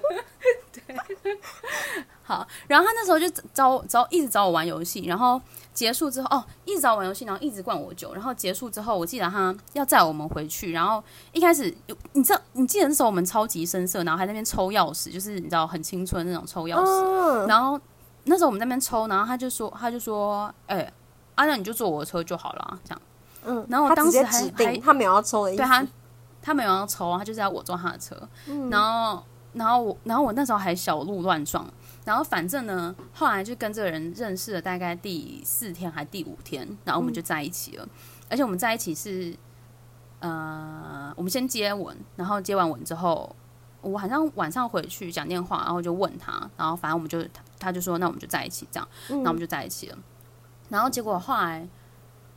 [2.28, 5.40] 好，然后他那时候就找找一直找我玩游戏，然后
[5.76, 17.80] 结束之后哦，一直找我玩游戏，然后一直灌我酒，然后结束之后，我记得他要载我们回去，然后一开始有你知道，你记得那时候我们超级生涩，然后还在那边抽钥匙，就是你知道很青春那种抽钥匙，嗯，然后
[18.24, 20.92] 那时候我们在那边抽，然后他就说他就说，哎、
[21.36, 23.02] 啊那你就坐我的车就好了啊，这样，
[23.46, 25.62] 嗯，然后我当时还还他没有要抽的意思。
[25.62, 25.86] 对他，
[26.42, 28.16] 他没有要抽，他就是要我坐他的车。
[28.72, 31.68] 然后，然后我，然后我那时候还小鹿乱撞。
[32.06, 37.89] 然后反正呢，后来就跟这个人认识了大概第四天还第五天，然后我们就在一起了。
[38.30, 39.36] 而且我们在一起是，
[40.20, 43.36] 呃，我们先接吻，然后接完吻之后，
[43.82, 49.98] 我好像晚上回去讲电话，然后就问他，然后反正我们就他他就说那我们就在一起这样，嗯那我们就在一起了。
[50.70, 51.68] 然后结果后来，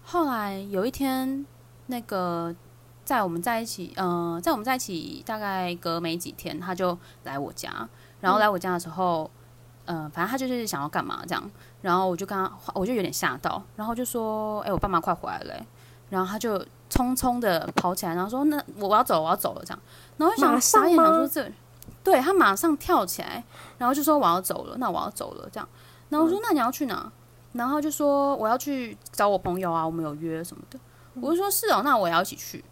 [0.03, 1.47] 后来有一天，
[1.87, 2.55] 那个
[3.05, 7.89] 在我们在一起，呃，在我们在一起大概隔没几天，他就来我家，
[8.21, 9.31] 然后来我家的时候，
[9.89, 15.67] 呃，反正他就是想要干嘛这样，然后我就跟他，我就有点吓到，然后就说，哎、我爸妈快回来了欸、
[16.11, 16.59] 然后他就
[16.91, 19.79] 匆匆的跑起来，然后说，那我我要走，我要走了这样，
[20.19, 21.51] 然后想傻眼，想说这，
[22.05, 23.43] 对他马上跳起来，
[23.79, 25.69] 然后就说我要走了，那我要走了这样，
[26.11, 27.11] 然后我说那你要去哪？
[27.55, 30.79] 然后就说我要去找我朋友啊，我们有约什么的。
[31.21, 32.63] 我就说是哦，那我也要一起去。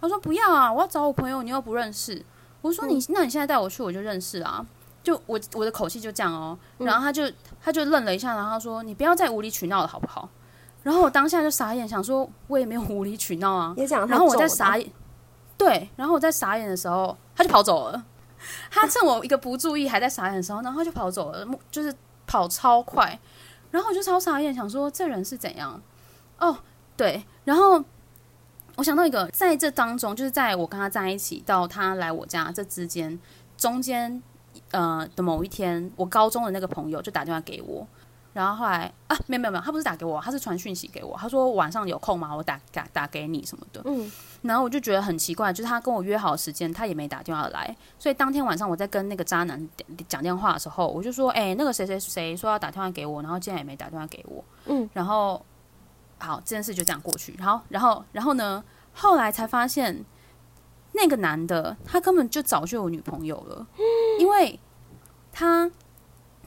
[0.00, 2.24] 他说不要啊，我要找我朋友，你又不认识。
[2.62, 4.64] 我说你，那你现在带我去，我就认识啊。
[5.02, 6.58] 就我我的口气就这样哦。
[6.78, 10.28] 然后他就他就愣了一下，然后他说你不要再无理取闹了好不好？
[10.82, 13.72] 然后我当下就傻眼，想说我也没有无理取闹啊。
[13.76, 14.90] 也讲然后我在傻眼，
[15.56, 18.04] 对，然后我在傻眼的时候，他就跑走了。
[18.68, 21.94] 他趁我一个不注意，还在傻眼的时候，然后他就跑走了，就是
[22.26, 23.16] 跑超快。
[23.70, 25.80] 然后我就超傻眼，想说这人是怎样？
[26.38, 26.58] 哦，
[26.96, 27.82] 对，然后
[28.74, 33.20] 我想到一个，在这当中，就是在我跟他在一起到他来我家这之间，
[33.56, 34.20] 中间
[34.70, 37.86] 呃的某一天，我高中的那个朋友就打电话给我，
[38.32, 42.34] 然后后来啊，没有没有没有，他不是打给我，他是传讯息给我，他说晚上有空吗？
[42.34, 43.82] 我打打打给你什么的。
[43.84, 44.10] 嗯，
[44.42, 49.68] 然后我就觉得很奇怪，就是他跟我约好时间，他也没打电话来，所以当天晚上我在跟那个渣男
[50.08, 54.44] 讲电话的时候，我就说，哎、那个谁谁谁说要打电话给我，然后竟然也没打电话给我。
[54.66, 55.44] 嗯，然后
[56.18, 57.34] 好，这件事就这样过去。
[57.38, 58.62] 然后，然后，然后呢？
[58.94, 60.04] 后来才发现，
[60.92, 63.66] 那个男的他根本就早就有女朋友了，
[64.22, 64.58] 因为
[65.32, 65.68] 他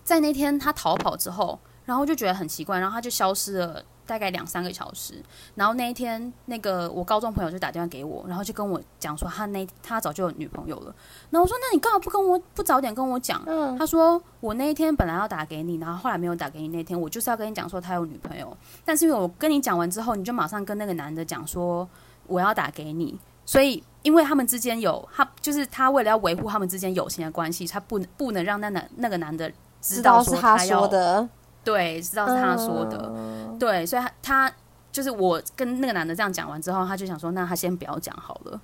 [0.03, 5.21] 在那天他逃跑之后，然后就觉得很奇怪，然后他就消失了大概两三个小时。
[5.55, 10.95] 然后那一天，那个我高中朋友就打电话给我，然后就跟我讲说他那他早就有女朋友了。
[11.31, 13.43] 然后我说那你干嘛不跟我不早点跟我讲？
[13.45, 16.69] 嗯，他说我那一天本来要打给你，然后后来没有打给你。
[16.69, 21.87] 那天我就是要跟你讲说他有女朋友，但是因为我跟你讲完之后，你就马上跟那个男的讲说
[22.27, 29.49] 我要打给你，所以因为他们之间有他就是他为了要维护他们之间友情的关系，他不不能让那男那个男的
[29.81, 31.29] 知知道道是他说的，
[31.63, 34.51] 对，知道是他说的，嗯对，所以他他
[34.91, 38.59] 就是我跟那个男的这样讲完之后，他就想说，那他先不要讲好了。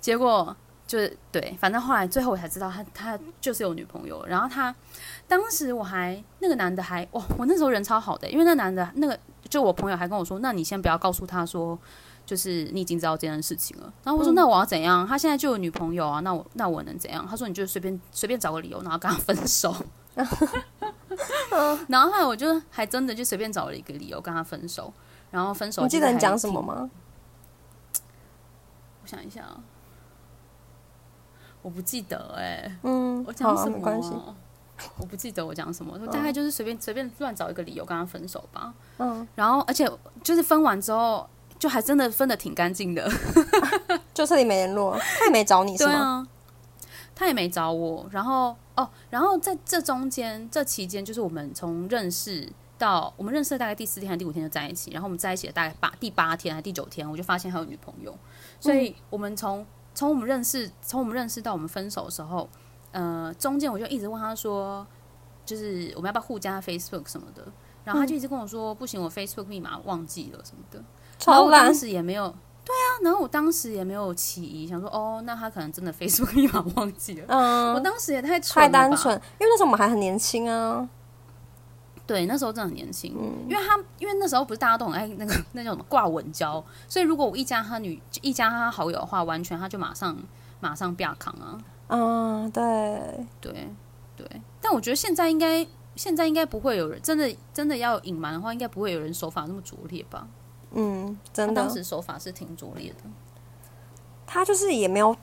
[0.00, 0.54] 结果
[0.86, 4.24] 就是对，反正后来最后我才知道他他就是有女朋友。
[4.26, 4.74] 然后他
[5.28, 11.78] 当时我还那个男的还哇，我那时候人超好的，因为那男的那个就我朋友还跟我说，那你先不要告诉他说。
[12.26, 15.06] 就是你已经知道这件事情了，然后我说、嗯那我要怎样？
[15.06, 17.24] 他现在就有女朋友啊，那我那我能怎样？
[17.26, 19.74] 他说你就随便随便找个理由，然后跟他分手。
[21.88, 24.92] 然后后来我就还真的就随便找了一个理由跟他分手，
[25.30, 25.82] 然后分手。
[25.82, 26.60] 你记得你讲什么？
[26.60, 26.90] 吗？
[29.02, 29.60] 我想一下啊，
[31.62, 34.10] 我不记得哎、嗯，我讲什么、没关系。
[34.98, 38.74] 我不记得我讲什么，我大概就是随便随便乱找一个理由跟他分手吧。
[38.98, 39.90] 嗯，然后而且
[40.22, 41.26] 就是分完之后，
[41.58, 43.10] 就还真的分的挺干净的。
[44.14, 45.90] 就彻底没联络，他也没找你是吗？
[45.92, 46.26] 对啊，
[47.14, 48.06] 他也没找我。
[48.10, 58.16] 然后哦，然后在这中间这期间，就是我们从认识到我们认识的大概第四天还是第五天就在一起，然后我们在一起的大概八第八天还是第九天，我就发现他有女朋友。
[58.58, 62.48] 所以我们从从我们认识从我们认识到我们分手的时候，
[62.92, 64.86] 呃，中间我就一直问他说，
[65.44, 67.46] 就是我们要不要互加 Facebook 什么的。
[67.84, 70.82] 然后他就一直跟我说，不行，我 Facebook 密码忘记了什么的。
[71.24, 72.28] 然后超烂我当，时也没有，
[72.64, 77.24] 对啊，然后我当时也没有起疑，想说哦，那他可能真的 Facebook 密码忘记了。
[77.28, 80.88] 嗯我嗯，当时也太了吧单纯，因为那时候我们还很年轻啊，
[82.06, 90.16] 对，那时候真的很年轻，嗯因为他因为那时候不是大家都很爱那个那种挂稳交，所以如果我一加他女一加他好友的话，完全他就马上
[90.60, 93.68] 马上变康啊，嗯，对，对
[94.16, 94.28] 对。
[94.60, 100.26] 但我觉得现在应该现在应该不会有人真的真的要隐瞒的话，应该不会有人手法那么拙劣吧？
[100.72, 102.96] 嗯，真的，时手法是挺拙劣的。
[104.26, 105.16] 他就是也没有，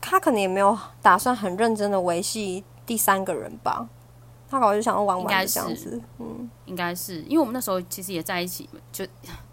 [0.00, 3.88] 他可能也没有打算很认真的维系第三个人吧，
[4.50, 7.22] 他搞能就想要玩玩的这样子，嗯，应该是。
[7.22, 9.06] 因为我们那时候其实也在一起，就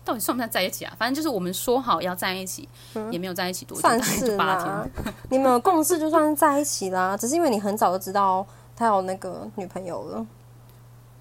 [0.03, 0.93] 到底算不算在一起啊？
[0.97, 2.67] 反正就是我们说好要在一起，
[3.11, 4.87] 也没有在一起多久，算是就八啦。
[5.03, 10.25] 天。，你们有共识就算是在一起啦，只是因为你很早就知道他有那个女朋友了，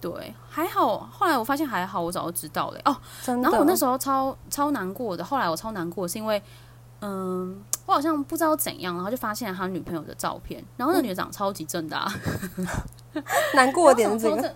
[0.00, 0.98] 对，还好。
[1.12, 2.96] 后来我发现还好，我早就知道了哦。
[3.22, 3.42] 真的。
[3.42, 6.42] 然后我那时候超超难过的，后来我超难过，是因为
[7.00, 12.12] 嗯，我好像不知道怎样，然后就发现了他女朋友的照片，然后那女的长得超级正的、 啊。
[13.54, 14.54] 难过的点是这个，然后想说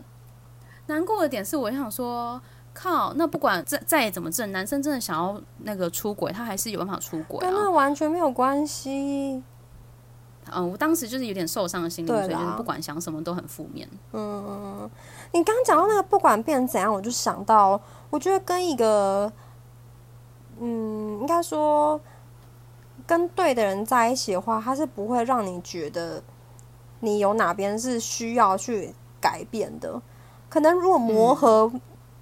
[0.87, 2.40] 这难过的点是，我想说。
[2.72, 3.12] 靠！
[3.14, 7.50] 那不管再再怎么正，男生真的想要那个出轨，他还是有办法出轨啊。
[7.50, 9.42] 跟那完全没有关系。
[10.53, 13.87] 嗯，我当时就是有点受伤的心理，所以就是不管想什么都很负面。
[14.12, 14.88] 嗯，
[15.32, 19.32] 你刚刚讲到那个，不管变怎样，我就想到，我觉得跟一个，
[20.58, 22.00] 嗯，应该说
[23.06, 26.22] 跟对的人在一起的话，他是不会让你觉得
[27.00, 30.02] 你有哪边是需要去改变的。
[30.48, 31.70] 可能如果磨合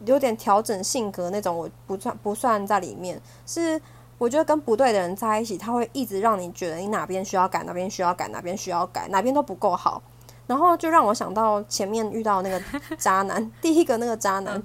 [0.05, 3.19] 有点调整性格那种，我不算不算在里面。
[3.47, 3.81] 是
[4.19, 10.03] 我觉得跟不对的人在一起，他会一直让你觉得你哪边需要改，哪边需要改，哪边需要改，哪边都不够好。
[10.49, 12.61] 然后就让我想到前面遇到那个
[12.99, 14.61] 渣男，第一个那个渣男，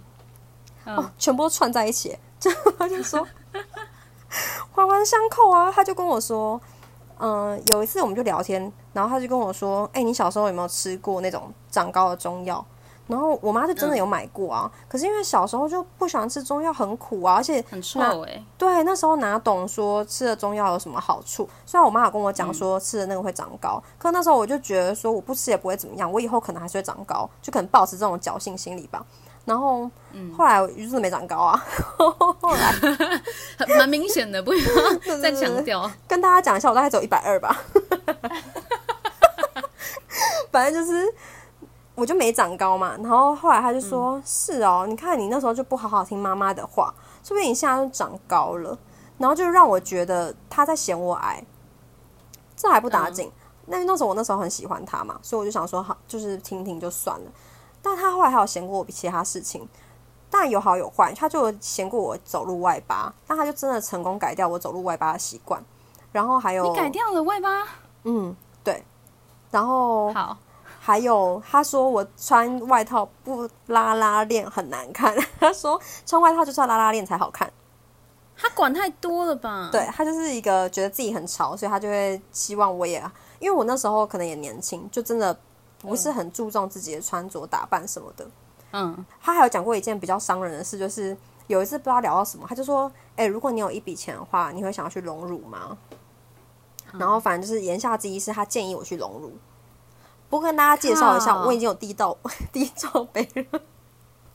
[0.86, 2.50] 嗯哦，全部都串在一起，就
[2.80, 3.28] 他就说
[4.72, 6.60] 环环相扣啊，他就跟我说，
[7.20, 12.66] 嗯、有一次我们就聊天，然后他就跟我说，哎、你小时候有没有吃过那种长高的中药？
[13.08, 21.48] 然后我妈是真的有买过啊，可是因为小时候就不喜欢吃中药，很苦啊，而且很臭哎、对，那时候哪懂说吃了中药有什么好处？
[21.66, 29.06] 虽然我妈有跟我讲说吃的那个会长高，可那时候我就觉得说我不吃也不会怎么样，我以后可能还是会长高，就可能保持这种侥幸心理吧。
[29.46, 31.62] 然后嗯后来我就真的没长高啊。
[31.98, 32.72] 后来
[33.58, 34.60] 很蛮明显的，不要
[35.22, 35.92] 再对强调。
[36.08, 37.62] 跟大家讲一下，我大概只有一百二吧。
[40.50, 41.14] 反正就是
[41.96, 42.96] 我就没长高嘛。
[42.98, 48.78] 然后后来他就说：“是哦，你看你那时候就不好好听妈妈的话，说不定你现在就长高了。”
[49.18, 51.44] 然后就让我觉得他在嫌我矮，
[52.56, 53.32] 这还不打紧。
[53.68, 57.32] 那那时候我那时候很喜欢他嘛，所以我就想说好，就是听听就算了。
[57.82, 59.68] 但他后来还有嫌过我其他事情，
[60.30, 61.14] 但有好有坏。
[61.14, 65.64] 他就嫌过我走路外八，但他就真的成功改掉我走路外八的习惯。
[66.12, 67.68] 然后还有你改掉了外八，
[68.04, 68.84] 嗯，对。
[69.50, 70.38] 然后好，
[70.86, 77.50] 还有他说我穿外套不拉拉链很难看， 他说穿外套就是要拉拉链才好看。
[78.36, 79.70] 他管太多了吧？
[79.72, 83.02] 对他就是一个觉得自己很潮，所以他就会希望我也，
[83.40, 85.40] 因为我那时候可能也年轻，就真的
[85.80, 88.28] 不是很注重自己的穿着打扮什么的。
[88.74, 91.16] 嗯，他还有讲过一件比较伤人的事，就是
[91.48, 95.78] 有一次不知道聊到什么，他就说：“哎、如果你有一笔钱的话，你会想要去隆乳吗？”
[97.00, 99.32] 然后反正就是言下之意是他建议我去隆乳。
[100.34, 102.18] 不过跟大家介绍一下，我已经有低罩
[102.52, 103.22] 低罩杯
[103.52, 103.62] 了，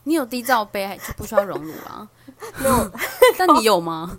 [0.03, 2.07] 你有低罩杯就不需要荣辱啊？
[2.57, 2.91] 没有
[3.37, 4.17] 但你有吗？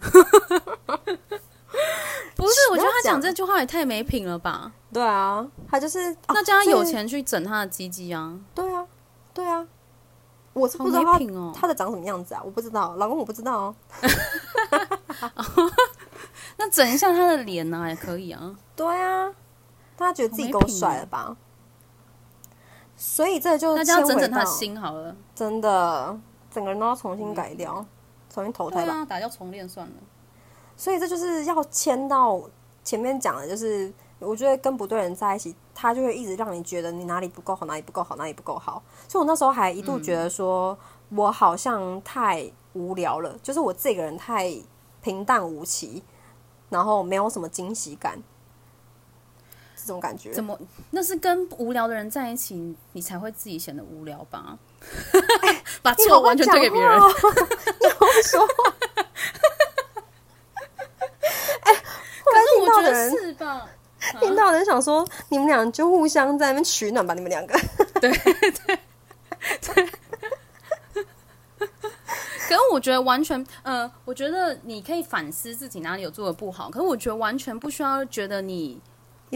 [2.37, 4.71] 不是，我觉得他讲这句话也太没品了吧？
[4.93, 8.39] 对啊，他就是那叫他有钱去整他的鸡鸡啊！
[8.55, 8.85] 对啊，
[9.33, 9.67] 对啊，
[10.53, 11.51] 我是不知道他没品哦。
[11.59, 13.75] 他的长什么样子啊，我不知道，老公我不知道哦。
[16.59, 18.55] 那整一下他的脸呢、也可以啊。
[18.77, 19.33] 对啊，
[19.97, 21.35] 他觉得自己够帅了吧？
[23.03, 25.17] 所以这就那就要牵回整整他的心好了。
[25.35, 26.21] 真的，
[26.51, 27.75] 整个人都要重新改掉，
[28.29, 29.07] 重新投胎吧。
[29.07, 29.93] 打掉重练算了。
[30.77, 32.39] 所以这就是要签到
[32.85, 38.83] 前面讲的，就是我觉得跟不对人在一起，他就会一直让你觉得你哪里不够好，哪里不够好，哪里不够好。
[39.09, 40.79] 所以我那时候还一度觉得说，
[41.09, 44.55] 我好像太无聊了，就是我这个人太
[45.01, 46.05] 平淡无奇，
[46.69, 48.23] 然后没有什么惊喜感，
[49.87, 50.33] 这种感觉。
[50.33, 50.59] 怎么？
[50.91, 54.59] 那是跟无聊的人在一起，你才会自己显得无聊吧？
[55.83, 56.91] 把错完全推给别人
[57.81, 58.53] 你好会说话。
[62.31, 63.69] 可是我觉得是吧？
[64.21, 67.59] 听到的人想说，你们俩就互相在那边取暖吧，你们两个。
[68.01, 68.79] 对对对
[72.49, 76.69] 可是我觉得完全，呃，我觉得你可以反思自己哪里有做的不好。
[76.69, 78.81] 可是我觉得完全不需要觉得你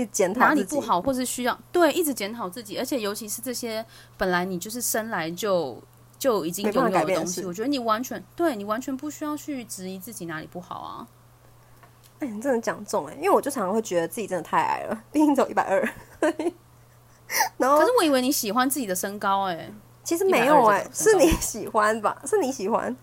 [0.07, 3.85] 检讨哪里不，好，或是需要对一直检讨自己，而且尤其是这些
[4.17, 5.79] 本来你就是生来就
[6.19, 11.07] 就已经拥有的东西，我觉得你完全对你完全不需要去质疑自己哪里不好啊。
[12.21, 15.87] 哎、你真的讲中哎、因为我就常常会觉得自己真的太矮了，毕竟只有一百二。
[17.59, 19.71] 然后可是我以为你喜欢自己的身高、哎，
[20.03, 22.17] 其实没有哎、120是你喜欢吧？
[22.25, 22.97] 是你喜欢，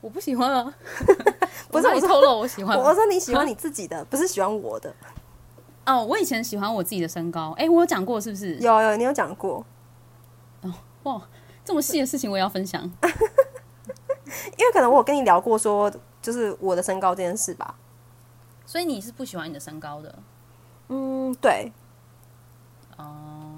[0.00, 0.74] 我不喜欢啊。
[1.70, 4.94] 不是我透露我喜欢我说你喜欢你自己的，不是喜欢我的。
[5.84, 8.54] 哦，我以前喜欢我自己的身高，哎、我有讲过是不是？
[8.56, 9.64] 有有，你有讲过，
[10.60, 10.72] 哦
[11.02, 11.22] 哇，
[11.64, 12.82] 这么细的事情我也要分享。
[14.56, 17.74] 因为可能我有跟你聊过说，就是我的身高这件事吧。
[18.64, 20.18] 所以你是不喜欢你的身高的
[20.88, 21.72] 嗯，对，
[22.96, 23.50] 哦？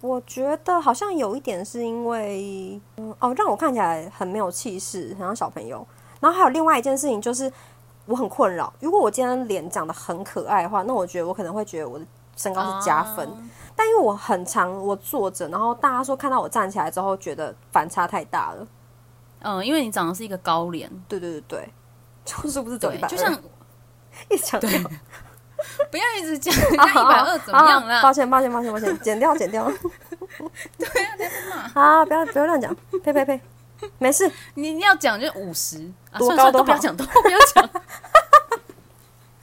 [0.00, 5.86] 我觉得好像有一点是因为，嗯，哦，让我看起来很没有气势，很像小朋友。
[6.20, 7.50] 然后还有另外一件事情就是，
[8.06, 8.72] 我很困扰。
[8.80, 12.04] 如果我今天脸长得很可爱的话，那我觉得我可能会觉得我的
[12.36, 13.26] 身高是加分。
[13.28, 13.36] 哦
[13.74, 18.66] 但因为我很长，我坐着，然后大家说看到我站起来之后，觉得反差太大了。
[19.40, 21.72] 嗯，因为你长得是一个高脸，对对对对，
[22.22, 23.32] 就是不是走一对百，就像
[24.28, 24.68] 一直强调
[25.90, 27.96] 不要一直讲人家一百二怎么样啦？
[27.96, 29.64] 啊抱歉，抱歉，抱歉，抱歉，剪掉，剪掉。
[30.76, 30.86] 对
[31.72, 33.40] 啊，啊，不要不要乱讲，呸呸呸，
[33.98, 34.30] 没事。
[34.54, 35.78] 你你要讲就五十，
[36.10, 37.64] 啊多高都都不要讲，都不要讲。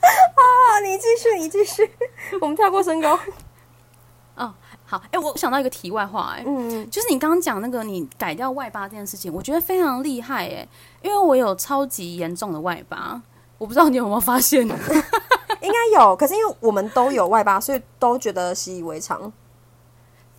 [0.00, 1.90] 啊， 你继续，你继续，
[2.40, 3.18] 我们跳过身高。
[4.34, 4.54] 哦，
[4.86, 10.66] 好，哎、我想到一个题外话、哎、嗯，就是你刚刚讲那个你改掉外八这件事情，我觉得非常厉害、哎，
[11.02, 13.20] 因为我有超级严重的外八，
[13.58, 14.62] 我不知道你有没有发现？
[14.62, 19.30] 应该有，可是因为我们都有外八，所以都觉得习以为常。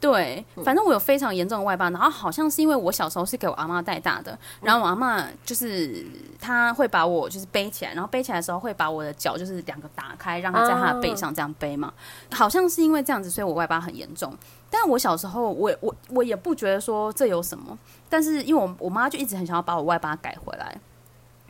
[0.01, 6.03] 对，嗯反正我有非常严重的外八，然后好像是因为我小时候是给我阿妈带大的，然后我阿妈就是
[6.41, 11.93] 她会把我就是背起来，然后背起来的时候会把我的脚就是两个打开，让她在她的背上这样背嘛，
[12.31, 14.35] 好像是因为这样子，所以我外八很严重。
[14.71, 17.77] 但我小时候我我我也不觉得说这有什么，
[18.09, 20.75] 但是因为我我妈就一直很想要把我外八改回来，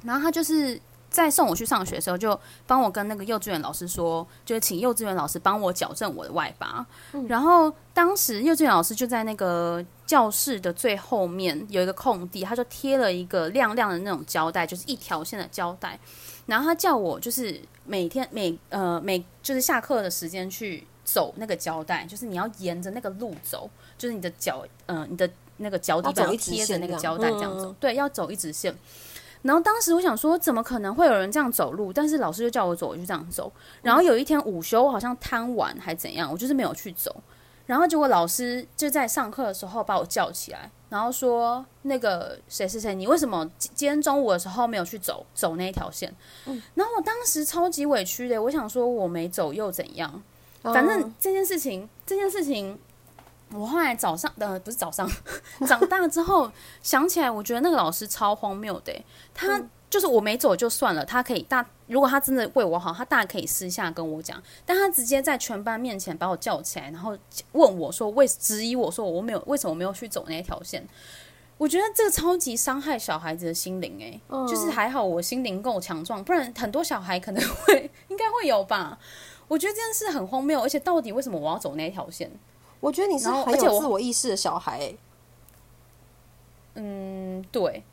[0.03, 0.77] 然后她就是。
[1.11, 6.83] 在送我去上学的时候，就帮我跟那个幼稚园老师说，就是请幼稚园老师帮我矫正我的外八。
[7.27, 15.99] 然后当时幼稚园老师就在那个教室的最后面有一个空地，他就贴了一个亮亮的那种胶带，就是一条线的胶带。
[16.45, 28.73] 然后他叫我就是每天每呃每就是下课的时间去走那个胶带，就是你要沿着那个路走，就是你的脚，呃、你的那个脚底板贴着那个胶带这样走，嗯对，要走一直线。
[29.41, 31.91] 然后当时我想说，怎么可能会有人这样走路？
[31.91, 33.51] 但是老师就叫我走，我就这样走。
[33.81, 37.15] 然后有一天午休，我好像贪玩还怎样，我就是没有去走。
[37.65, 46.13] 然后结果老师就在上课的时候把我叫起来，然后说：“那个谁谁谁，你为什么今今天中午的时候没有去走走那一条线？”
[46.47, 50.21] 嗯然后我当时超级委屈的，我想说我没走又怎样？
[50.63, 52.77] 反正这件事情，这件事情，
[53.53, 55.09] 我后来早上呃不是早上，
[55.67, 59.05] 长大之后想起来，我觉得那个老师超荒谬的欸。
[59.33, 67.17] 他就是我没走就算了，他可以大，如果他真的为我好，他大可以私下跟我讲，但他直接在全班面前把我叫起来，然后
[67.51, 70.87] 问我说为质疑我说我没有为什么没有去走那条线。
[71.57, 78.97] 我觉得这个超级伤害小孩子的心灵诶、嗯就是还好我心灵够强壮，不然很多小孩可能会应该会有吧。
[79.47, 82.31] 我觉得这件事很荒谬，而且到底为什么我要走那一条线？
[82.81, 84.97] 我觉得你是很有自我意识的小孩、欸，
[86.75, 87.83] 嗯，对。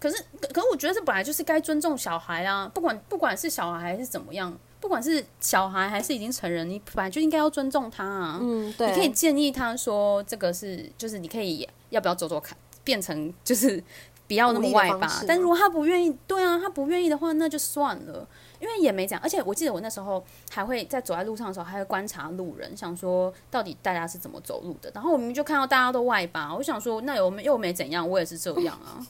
[0.00, 8.38] 可是，可可是我觉得这本来就是该尊重小孩啊，不管不管是小孩还是怎么样，不管是小孩还是已经成人，你本来就应该要尊重他啊。
[8.40, 13.82] 嗯，对，你可以建议他说，这个是就是你可以要不要走走看，变成就是
[14.28, 18.28] 不要那么外八但如果他不愿意，对啊，他不愿意的话，那就算了，
[18.60, 19.18] 因为也没讲。
[19.20, 24.92] 而且我记得我那时候还会在走在路上的时候，还会观察路人，想说到底大家是怎么走路的。
[24.94, 29.00] 然后我明明就看到大家都外八，我想说那又没又没怎样，我也是这样啊。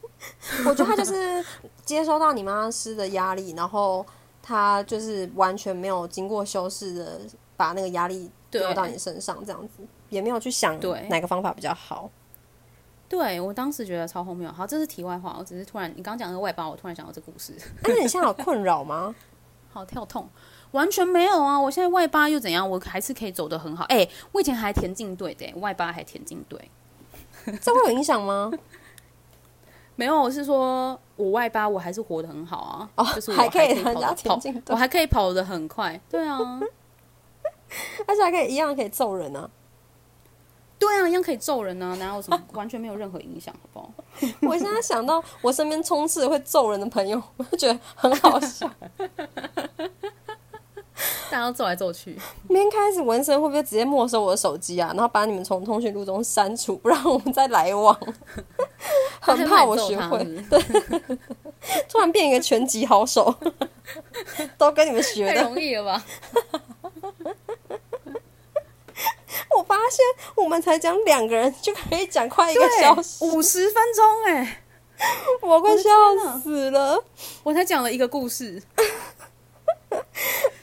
[0.66, 1.44] 我觉得他就是
[1.84, 4.04] 接收到你妈施的压力，然后
[4.42, 7.20] 他就是完全没有经过修饰的
[7.58, 12.10] 把那个压力丢对到你身上，这样子也没有去想对哪个方法比较好。
[13.08, 14.50] 对我当时觉得超荒谬。
[14.50, 17.54] 好，这是题外话，我只是突然你刚刚讲那个外八，我突然想到这故事。
[17.82, 19.14] 但是你现在有困扰吗？
[19.72, 20.28] 好跳痛，
[20.70, 21.60] 完全没有啊！
[21.60, 22.68] 我现在外八又怎样？
[22.68, 23.84] 我还是可以走得很好。
[23.86, 26.70] 哎、我以前还田径队的、外八还田径队。
[27.60, 28.50] 这会有影响吗？
[29.96, 36.00] 没有，我是说我外八我还是活得很好啊，哦就是我还可以跑参加田径，队我还可以跑得很快。
[36.08, 36.38] 对啊，
[38.06, 39.50] 而且还可以一样可以揍人啊！
[40.84, 43.90] 对啊，一样可以揍人啊，哪有什么 完全没有任何影响，好不好？
[44.42, 48.70] 我现在想到我身边充斥会揍人的朋友， 我就觉得很好笑。
[51.30, 52.16] 大家都揍来揍去，
[52.48, 54.88] 明天开始纹身会不会直接没收我的手机啊？
[54.94, 57.98] 然后把你们从通讯录中删除，不让我们再来往？
[59.20, 60.60] 很怕我学会，对，
[61.88, 63.34] 突然变一个拳击好手，
[64.56, 65.42] 都跟你们学太的。
[65.42, 66.04] 容易了吧？
[69.56, 70.04] 我发现
[70.36, 74.62] 我们才讲两个人就可以讲快一个小时，五十分钟哎、
[75.42, 75.90] 我快笑
[76.38, 77.02] 死了。
[77.42, 78.62] 我才讲了一个故事，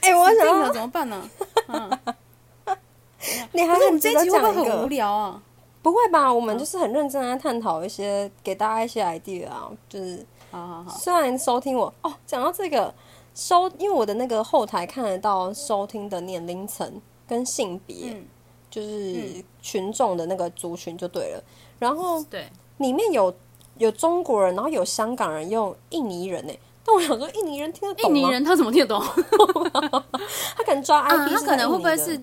[0.00, 1.30] 哎、我想怎么办呢、
[3.52, 4.86] 你还是我们很值得这一集会不讲一会很无？
[4.88, 5.42] 聊啊？
[5.82, 6.32] 不会吧？
[6.32, 9.70] 我们就是很认真地在探讨一些，给大家一些 idea 啊。
[9.88, 12.92] 就是好好好，虽然收听我哦，讲到这个
[13.34, 18.24] 收，因为我的那个后台看得到收听的年龄层跟性别，嗯，
[18.72, 21.44] 就是群众的那个族群就对了。
[21.78, 22.48] 然后对，
[22.78, 23.32] 里面有
[23.76, 26.52] 有中国人，然后有香港人，也有印尼人呢。
[26.84, 28.18] 但我想说，印尼人听得懂吗？
[28.18, 29.00] 印尼人他怎么听得懂？
[30.56, 32.20] 他可能抓 IP，、啊，他可能会不会是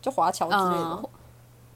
[0.00, 1.02] 就华侨之类的？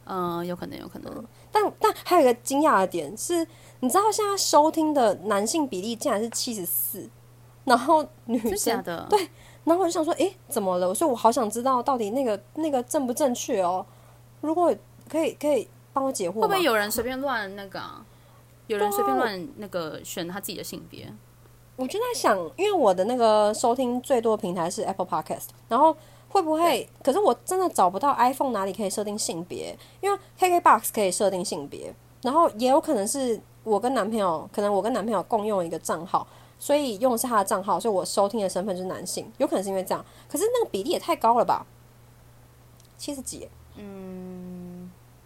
[0.07, 1.25] 嗯、呃，有可能，有可能。
[1.53, 3.47] 但但还有一个惊讶的点是，
[3.81, 7.09] 你知道现在收听的男性比例竟然是七十四，
[7.65, 9.07] 然后女生，的？
[9.09, 9.29] 对
[9.65, 10.95] 然后我就想说，诶，怎么了？
[10.95, 13.85] 所以我好想知道到底那个那个正不正确哦。
[14.41, 14.75] 如果
[15.09, 16.41] 可以可以帮我解惑吗？
[16.43, 18.05] 会不会有人随便乱那个、啊？
[18.67, 21.13] 有人随便乱那个选他自己的性别？
[21.77, 25.97] 我就在想，因为我的那个收听最多的平台是 Apple Podcast，然后
[26.31, 26.89] 会不会？
[27.03, 36.27] 可是我真的找不到 iPhone 哪里可以设定性别，因为 KKBox 可以设定性别，然后也有可能是我跟男朋友，可能我跟男朋友共用一个账号，
[36.59, 40.05] 所以用的是他的账号，所以我收听的身份就是男性，有可能是因为这样。
[40.29, 41.67] 可是那个比例也太高了吧？
[42.97, 44.06] 七十几，嗯，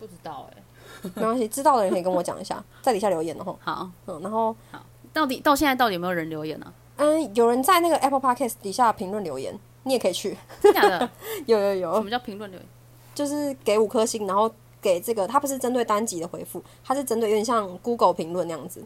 [0.01, 0.63] 不知道哎、
[1.15, 3.57] 没关系，知道的人可以跟我讲一下， 在底下留言的吼。
[3.63, 4.83] 好，嗯，然后好
[5.13, 10.37] 到底到现在到底有没有人留言呢、嗯，有人在那个 Apple Podcast 底下评论留言，你也可以去。
[10.61, 11.11] 真假的？
[11.47, 12.69] 有有有，什么叫评论留言？
[13.15, 18.83] 就是给五颗星，然后给这个，它不是针对单集的回复，它是针对有点像 Google 评论那样子，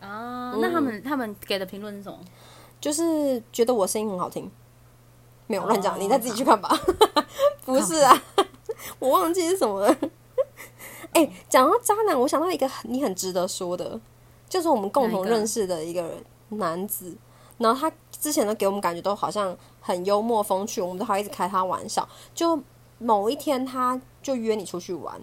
[0.00, 2.18] 啊，那他们他们给的评论是什么？
[2.80, 4.50] 就是觉得我声音很好听，
[5.46, 6.68] 没有乱讲，哦你再自己去看吧。
[7.64, 8.22] 不是啊，
[8.98, 9.98] 我忘记是什么了。
[11.12, 14.00] 哎、讲到渣男，我想到一个很你很值得说的，
[14.48, 17.16] 就是我们共同认识的一个男子，
[17.58, 22.08] 然后他之前都给我们感觉都好像很幽默风趣，我们都好一直开他玩笑。
[22.34, 22.62] 就
[22.98, 25.20] 某一天他就约你出去玩。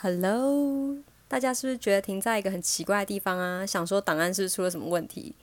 [0.00, 0.96] Hello，
[1.26, 3.66] 大家是不是觉得停在一个很奇怪的地方啊？
[3.66, 5.34] 想说档案是不是出了什么问题？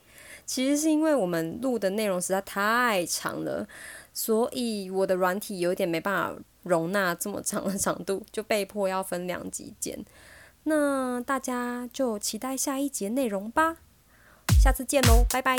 [0.45, 3.67] 其实是因为我们录的内容实在太长了，
[4.13, 10.05] 所以我的软体有点没办法容纳这么长的长度，就被迫要分两集剪。
[10.63, 13.77] 那大家就期待下一节内容吧，
[14.61, 15.57] 下次见喽，拜拜。